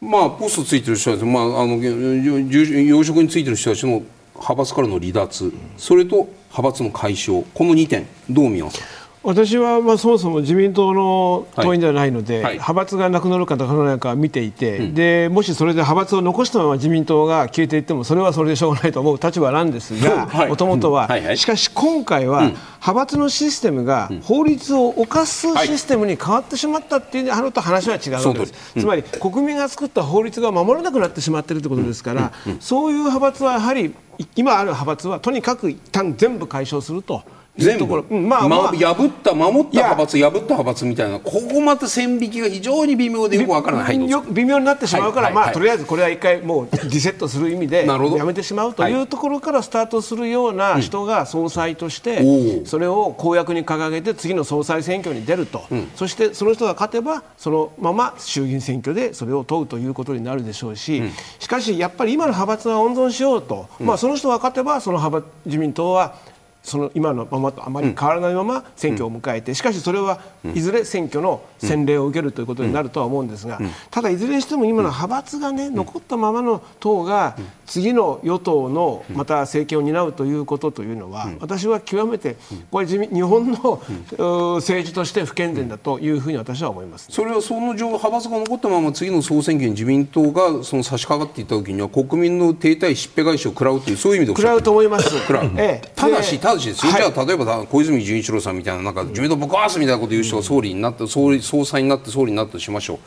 [0.00, 4.02] まあポストついてる人たち、まあ、あの要職についてる人たちの
[4.34, 6.16] 派閥からの離脱それと
[6.48, 8.99] 派閥の解消この2点どう見ますか？
[9.22, 12.44] 私はまあそもそも自民党の党員ではないので、はい。
[12.44, 20.48] はい派閥がなくなるかなくなるか見ていて、でもしそれで派閥を残したまま自民党が消えていってもそれはそれでしょうがないと思う立場なんですが はい。
[20.48, 21.38] もともとは、はいはい。
[21.38, 33.94] しかし今回は、派閥のシステムが法律を犯すシステムに変わってしまったっていうのと話は違うわけです、つまり国民が作った法律が守らなくなってしまっているということですから、そういう派閥はやはり
[34.36, 37.14] 今ある派閥はとにかく一旦全部解消すると。
[37.16, 41.18] いう全部、まあまあま破った守った派閥破った派閥みたいな。
[41.18, 45.44] ここまた線引きが非常に微妙でよくわからない、はい微妙になってしまうから、まあ、はいはい。
[45.46, 48.92] はいとりあえずこれは一回もうリセットする意味でやめてしまうとはい。
[48.92, 55.64] いうところからスタートするような人が総裁としおてーそれを公約に掲げて次の総裁選挙に出ると、
[55.96, 61.02] そしてその人が勝てばそのまま衆議院選挙でそれを問うということになるでしょうし、
[61.38, 66.14] しかしやっぱり今の派閥は温存しようと、まあ、その人が勝てばその派閥自民党は
[66.62, 70.20] その今のままとあまり変わらないまま選挙を迎えて、しかしそれは
[70.54, 73.30] いずれ選挙の洗礼を受けるということになるとは思うん。
[73.30, 77.36] ですが、ただいずれにしても今の派閥がね、残ったままの党が
[77.70, 82.36] 次の与党のまた政権を担うということというのは、私は極めて
[82.68, 83.80] これ日本の、
[84.18, 87.06] う政治として不健全だというふうに私は思います。
[87.10, 95.08] それはその状派閥が残ったまま次の総選挙に自民党がその差し掛かっていった時には国民の停滞しっぺ返しを食らうというそういう意味で食らうと思います。
[95.08, 95.52] 食らう。
[95.56, 95.92] ええ。
[95.94, 97.02] ただし、でただしですよ、はい。
[97.02, 102.98] じゃあ例えばだ小泉純一郎さんみたいななんか自民党ぶっ壊すみたいなこと言う人が総理になって総理総裁になって総理になったとしましょう。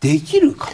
[0.00, 0.70] できるか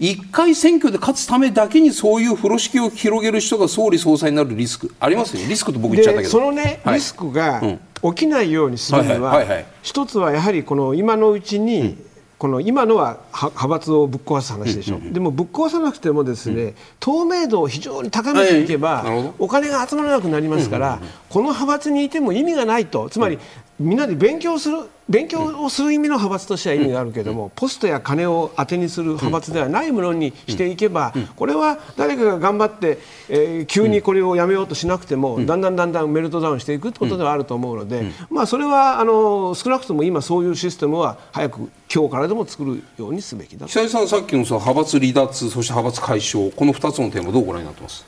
[0.00, 5.48] 一回選挙で勝つためだけにそういう風呂敷を広げる人が総理総裁になるリスクありますよね。
[5.48, 6.38] リスクと僕言っちゃったけでど。
[6.38, 7.80] そのね、はいリスクがうん。
[8.00, 9.44] 起きないようにするには、
[9.82, 11.98] 一つはやはりこの今のうちに、
[12.38, 19.04] この今のはは派閥をぶっ壊す話でしょ、でもぶっ壊さなくてもですね、透明度を非常に高めていけば、
[19.40, 23.08] お金が集まらなくなりますから、この派閥にいても意味がないと。
[23.10, 23.40] つまり、
[23.78, 32.98] みんなで勉強する勉強をする意味の派閥としては意味があるけれども、ポストや金を当てにする派閥ではないものにしていけば、これは誰かが頑張って、
[33.30, 43.66] えー急にこれをやめようとしなくても、だんだんだんだんメルトダウンしていくということではあると思うので、まあ、それはあの少なくとも今そういうシステムは早く今日からでも作るようにすべきだと。
[43.68, 48.04] 久井さんさっきのさ派閥離脱そして派閥解消この2つのテーマどうご覧になってます？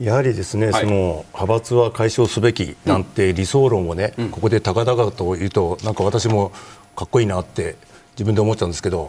[0.00, 0.84] やはりですね、はい。
[0.84, 6.52] その派閥は解消すべきなんて理想論をね、ここで高々と言うとなんか私も
[6.96, 7.76] かっこいいなって
[8.14, 9.08] 自分で思っちゃうんですけど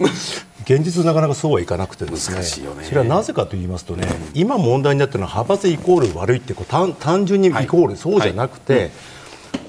[0.64, 2.38] 現実なかなかそうはいかなくてですね
[2.76, 2.84] ね。
[2.84, 8.92] それはなぜかと言いますとね、今問題になっているのは派閥イコール悪いってこう単単純にイコール、そうじゃなくて、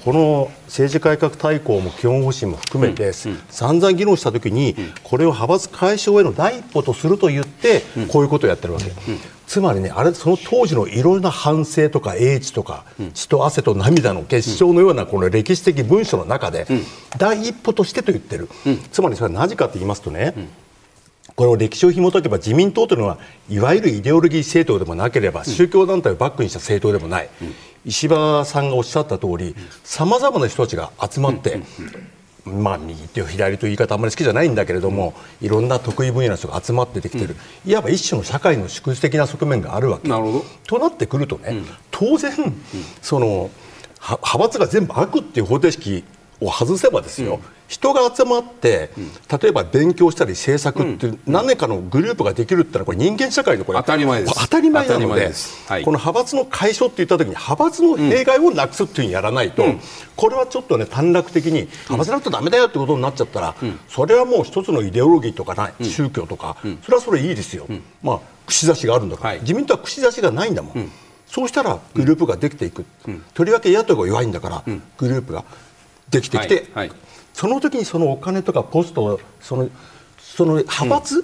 [0.05, 3.11] この政治改革大綱も基本方針も含めて、
[3.49, 8.85] 散々議論したときに、これを派閥解消への第一歩とすると言って、こういうことをやってるわけ、
[9.47, 12.83] つまりね、あれその当時のいろいろな反省とか英知とか、
[13.13, 16.67] 血と汗と涙の結晶のようなこの歴史的文書の中で、
[17.17, 18.49] 第一歩としてと言ってる、
[18.91, 20.33] つまりそれはなぜかと言いますとね、
[21.35, 23.19] これを歴史を紐解けば自民党というのは
[23.49, 27.29] いわゆるイデオロギー政党でもなければ宗教団体をバックにした政党でもない、
[27.85, 31.61] 石破さんがおっしゃった通りさまざまな人たちが集まって、
[32.47, 37.35] まあ、右と左という言い方あんまり好きじゃないんだけれどもいろんな得意分野の人が集まってできてる、
[37.65, 40.07] いわば一種の社会の縮図的な側面があるわけ。
[40.07, 40.45] なるほど。
[40.65, 42.31] となってくるとね、当然、
[43.01, 43.49] その
[43.99, 46.03] は派閥が全部悪っていう方程式
[46.39, 48.91] を外せばですよ、人が集まって、
[49.41, 54.33] 例えば勉強したり政策っていう何年かのグループができるってのはこれ人間社会のこれ当たり前です。
[54.39, 55.31] 当たり前なので
[55.67, 55.83] はい。
[55.83, 59.65] この派閥の解消って言った時に派閥の弊害をなくすっていうふうにやらないと、
[60.15, 63.55] これはちょっとね短絡的に派閥だとダメだよってことになっちゃったら、
[63.89, 67.67] それはもう一つのイデオロギーとかない、宗教とか、それはそれいいですよ、
[68.01, 69.39] まあ串刺しがあるんだから、はい。
[69.41, 70.91] 自民党は串刺しがないんだもん、
[71.25, 72.85] そうしたらグループができていく、
[73.33, 74.63] とりわけ野党が弱いんだから、
[74.97, 75.43] グループが
[76.09, 76.97] できてきて、はいはい。
[77.33, 79.69] その時にそのお金とかポストをその
[80.17, 81.23] その派閥、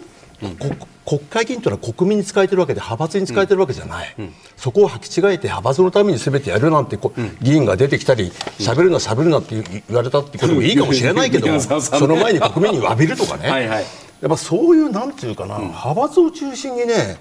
[0.59, 4.15] こ国会議員というのは国民に使えてるわけで派閥に使えてるわけじゃない、
[4.57, 13.49] そこを履き違えて派閥のために全てやるなんてこう、議員が出てきたり喋るな喋るなって言言われたってこともいいかもしれないけどその前に国民に詫びるとかね。
[13.49, 13.85] はいはい。
[14.21, 17.17] やっぱそういうなんていうかな、派閥を中心にね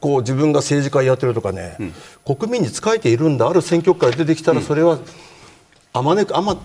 [0.00, 1.76] こう自分が政治家やってるとかね、
[2.24, 4.98] 国民に仕えているんだある選挙区から出てきたらそれは
[5.92, 6.56] あまねくあま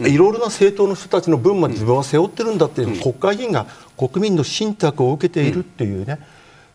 [0.00, 3.66] いろいろな政党の人たちの分まで自分は背負ってるんだっていう、国会議員が
[3.96, 6.18] 国民の信託を受けているっていうね、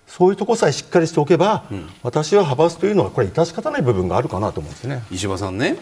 [0.08, 1.66] そういうところさえしっかりしておけば、
[2.02, 5.04] 私は派閥というのはこれ致し方ない部分があるかなと思うんですね。
[5.12, 5.78] 石破さんね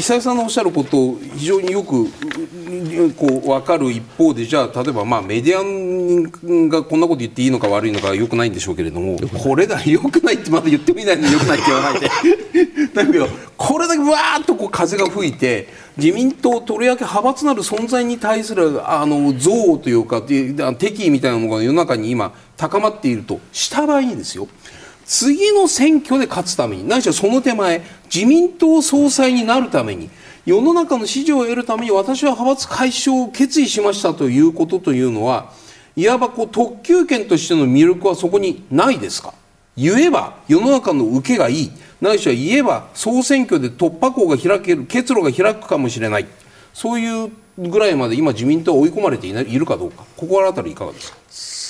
[0.00, 12.08] 久井さんのおっしゃることを非常によくうこう分かる一方でじゃあ例えばまあメディアがこんなこと言っていいのか悪いのかよくないんでしょうけれどもこれだよくないってまだ言ってもいないのによくないって言わ ないで
[12.94, 13.28] だけど
[13.58, 20.22] これだけわーっとこう風が吹いて自民党とりわけ派閥なる存在に対するあの憎悪というか
[20.78, 24.48] 敵意みたいなものが世の中に今高まっているとした場合にですよ
[25.10, 27.82] 次の選挙で勝つためにないしはその手前
[28.14, 30.08] 自民党総裁になるために
[30.46, 35.52] 世の中の支持を得るために私は派閥解消を決意しましたということというのは
[35.96, 39.34] いわばこう特急券としての魅力はそこにないですか？
[39.76, 41.72] 言えば世の中の受けがいい。
[42.00, 46.26] ないしは言えば総選挙で突破口が開ける結露が開くかもしれない。
[46.72, 50.04] そういうぐらいまで今自民党は追い込まれているかどうか。
[50.16, 51.18] ここあたりいかがですか？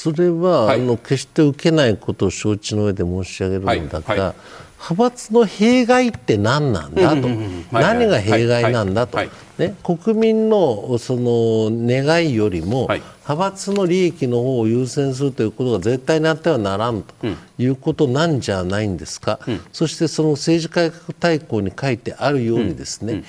[0.02, 0.80] それは、はい。
[0.80, 4.18] あの決して受けないことを承知の上で申し上げるのだが、はい。
[4.18, 4.34] はい。
[4.80, 7.28] 派閥の弊害って何なんだと、
[7.70, 9.30] 何が弊害なんだと、はい。
[9.58, 13.02] ね、国民のその願いよりも、はい。
[13.28, 17.14] 派閥の利益の方を優先するということが絶対にあってはならんと
[17.58, 19.38] いうことなんじゃないんですか、
[19.70, 23.22] そしてその政治改革大綱に書いてあるようにですね、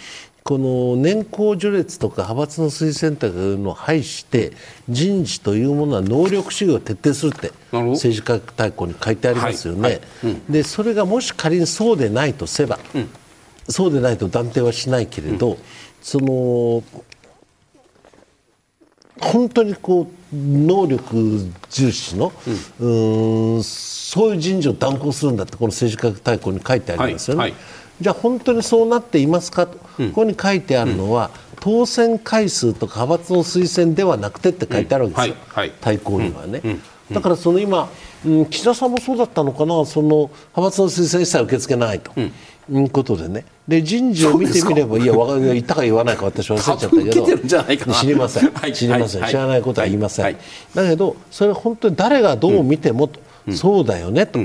[0.44, 4.54] この年功序列とか派閥の推薦とかいうのを排して
[4.90, 9.92] 人事というものは能力主義を徹底するって政治改革大綱に書いてありますよね、はい。
[9.92, 10.00] は
[10.32, 10.42] い。
[10.50, 12.80] でそれがもし仮にそうでないとすれば、
[13.70, 15.58] そうでないと断定はしないけれど、
[16.02, 16.84] その
[19.20, 22.34] 本当にこう能力重視の、
[22.80, 27.40] うーんそういう人事を断行するんだってこの政治改革大綱に書いてありますよね。
[27.42, 27.52] はい。
[27.52, 27.60] はい
[28.02, 29.68] じゃあ本当にそうなっていますか？
[29.68, 31.30] と、ここに書いてあるのは、
[31.60, 35.78] 当選回数とか派閥の推薦ではなくてって書いてあるわけですよ、うんはいはい。
[35.80, 36.62] 大綱にはね。
[37.12, 37.90] だからその今、
[38.26, 42.12] うん岸田さんもそうだったのかな、その派閥の推薦一切受け付けないと。
[42.70, 43.46] いうことでね。
[43.68, 47.94] で人事を見てみればいや言ったか言わないか私忘れちゃったけど。
[47.94, 48.74] 知りません、はい。
[48.74, 49.32] 知りません、はい。
[49.32, 50.38] 知らないことは言いません、はい。
[50.74, 53.20] だけどそれ本当に誰がどう見てもと、
[53.52, 54.40] そうだよねと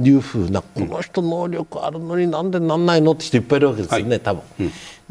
[0.00, 4.20] いうふうな、この人能力あるのになんでなんないのって人いっぱいいるわけですよね、はい。
[4.20, 4.42] 多分、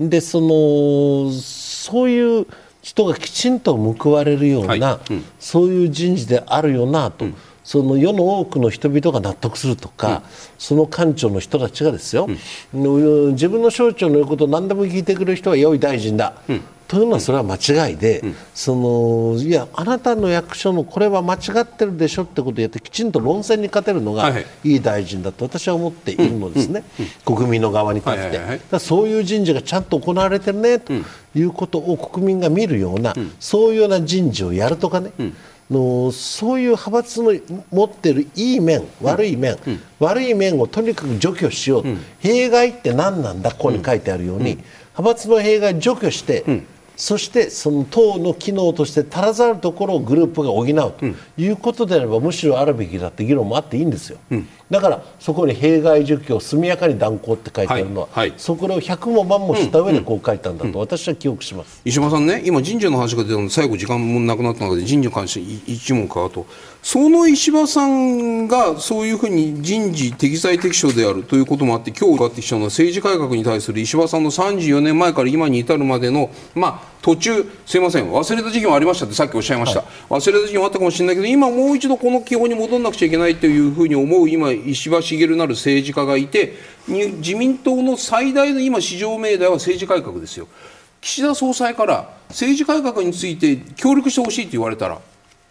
[0.10, 2.48] でそのそういう
[2.82, 4.76] 人がきちんと報われるような、は
[5.10, 5.14] い。
[5.14, 5.26] うん。
[5.40, 7.26] そういう人事であるよなと、
[7.64, 10.24] その世の多くの人々が納得するとか、
[10.58, 12.28] その官庁の人たちがですよ、
[12.74, 13.34] うん。
[13.34, 16.34] 自分の省庁の言うことを何でも聞いてくれる人は良い大臣だ、
[16.88, 18.22] というのはそれは間違いで、
[18.54, 24.82] そのいやあなたの役所のこれは間違ってるでしょってことをやってきちんと論戦に勝てるのがはいはい。
[24.82, 26.84] 大臣だと私は思っているのですね、
[27.24, 28.58] 国民の側に立って、はいはいはい。
[28.58, 30.92] だからそういう人事がちゃんと行われてるねと
[31.36, 35.12] いうことを国民が見るような、そういうような人事をやるとかね、
[35.72, 37.34] のそういう派閥の
[37.72, 39.58] 持っているいい面、悪い面、
[40.00, 41.86] 悪い面をとにかく除去しよう、
[42.20, 44.58] 弊害って何なんだ、ここに書いてあるように、
[44.98, 46.44] 派閥の弊害を除去して、
[46.98, 54.20] そしてその党の機能として足らざるところをグループが補うということであれば、むしろあるべきだって議論もあっていいんですよ、
[54.72, 58.40] だからそこに弊害除去を速やかに断行って書いてあるのは、はいはい。
[58.40, 61.82] そこを100も万もした上でこう書いたんだと私は記憶します。
[61.84, 66.46] 石破さんね、今、人事の話が出たので、最後、時間もなくなった中で、人事に関してい一問伺うと、
[66.84, 86.54] その石破さんがそういうふうに人事適材適所であるということもあって、今日伺ってきたのは、政治改革に対する石破さんの34年前から今に至るまでの、まあ、途中、すいません、忘れた時期もありましたって、さっきおっしゃいました、忘れた時期もあったかもしれないけど、今、もう一度この基本に戻らなくちゃいけないというふうに思う、今、石破茂なる政治家がいて、
[86.88, 90.48] に自民党の最大の今、市場命題は政治改革ですよ。
[91.02, 95.00] 岸田総裁から政治改革について協力してほしいと言われたら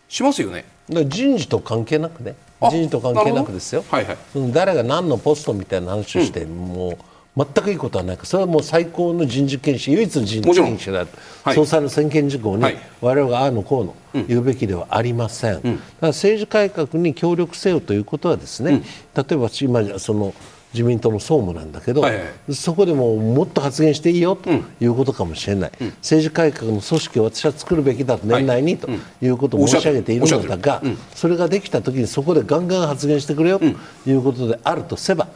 [0.08, 0.64] しますよね。
[0.88, 4.16] 人事と関係なくねあ人事と関係なくですよ、はいはい
[4.52, 6.98] 誰が何のポストみたいな話をして、もう
[7.36, 10.68] 全くいいことはないそれはもう最高の人事研修唯一の人事もちろん。
[10.70, 11.54] 研修だと、はい。
[11.54, 12.76] 総裁の専権事項に、はい。
[13.00, 15.68] 我々がああのこうの言うべきではありません、だか
[16.00, 18.82] ら政治改革に協力せよということはですね、
[19.14, 20.34] 例えば今その
[20.72, 22.54] 自民党の総務なんだけど、はいはい。
[22.54, 24.50] そこでももっと発言していいよと
[24.80, 28.88] いうことかもしれない、政治改革の組織を私は作るべきだと年内にと
[29.22, 29.28] い。
[29.28, 30.82] うことを申し上げているのだが、
[31.14, 35.28] それができたときにそこでガンガン発言してくれよということであるとすれば、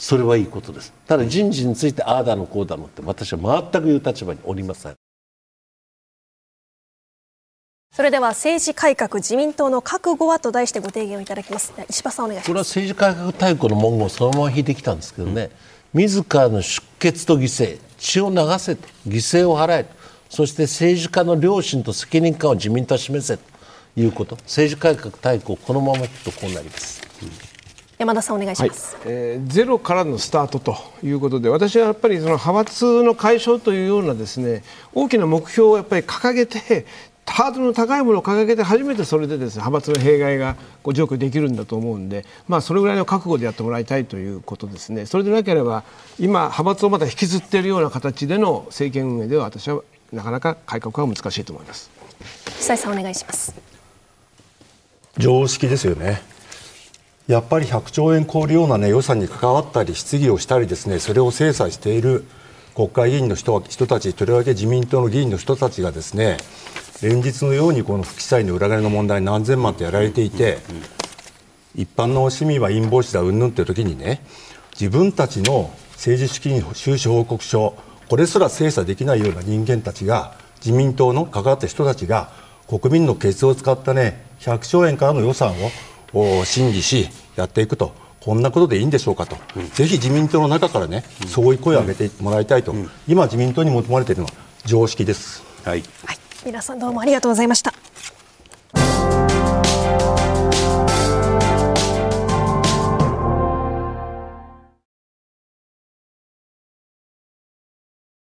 [0.00, 0.94] それはいいことです。
[1.06, 3.38] ただ人事についてああだのこうだのって私は
[3.70, 4.94] 全く言う立場におりません。
[7.92, 11.74] それでは政治改革自民党の覚悟はと題してご提言をいただきます。
[11.90, 12.46] 石破さんお願いします。
[12.46, 15.50] これは政治改革大綱の文言をそのまま引いてきたんですけどね、
[15.92, 19.94] 自らの出血と犠牲血を流せと犠牲を払えと。
[20.30, 23.42] そして政治家の良心と責任感を自民党は示せと
[23.96, 24.36] いうこと。
[24.36, 27.02] 政治改革大綱このままいくとこうなります。
[28.00, 36.86] 山田さんお願いします、はい、えー、ゼロからのスタートということで私はやっぱりその派閥の解消というようなですね大きな目標をやっぱり掲げて
[37.26, 45.04] ハードルの高いものを掲げて初めてそれでですね派閥の弊害がこう除去できるんだと思うんで、まあ、それぐらいの覚悟でやってもらいたいということですね。
[45.04, 45.84] それでなければ
[46.18, 51.90] 今派閥をまだ引きずっているような形での政権運営では私はなかなか改革は難しいと思います。
[52.46, 53.54] 久井さんお願いします。
[55.18, 56.39] 常識ですよね
[57.30, 62.24] やっぱり100兆円超えるような、ね、予算に関わったり質疑をしたりですねそれを精査している
[62.74, 66.38] 国会議員の人人たちとりわけ自民党の議員の人たちがですね
[67.02, 70.58] 連日のようにこの不記載の裏金の問題何千万とやられていて
[71.76, 74.22] 一般の市民はインボイスだうんぬんという時にね
[74.72, 77.76] 自分たちの政治資金収支報告書
[78.08, 82.32] これすら精査できないような人間たちが自民党の関わった人たちが
[82.66, 85.70] 国民のケツを使ったね100兆円からの予算を
[86.44, 94.32] 審議しやっていくとこんなことでいいんでしょうかと、うん、ぜひ自民党の中からね、うん、そういう声を上げてもらいたいと、うん、今、自民党に求まれているのは
[94.66, 95.42] 常識です。
[95.64, 97.72] はい、はい、皆さんどうもありがとうございました。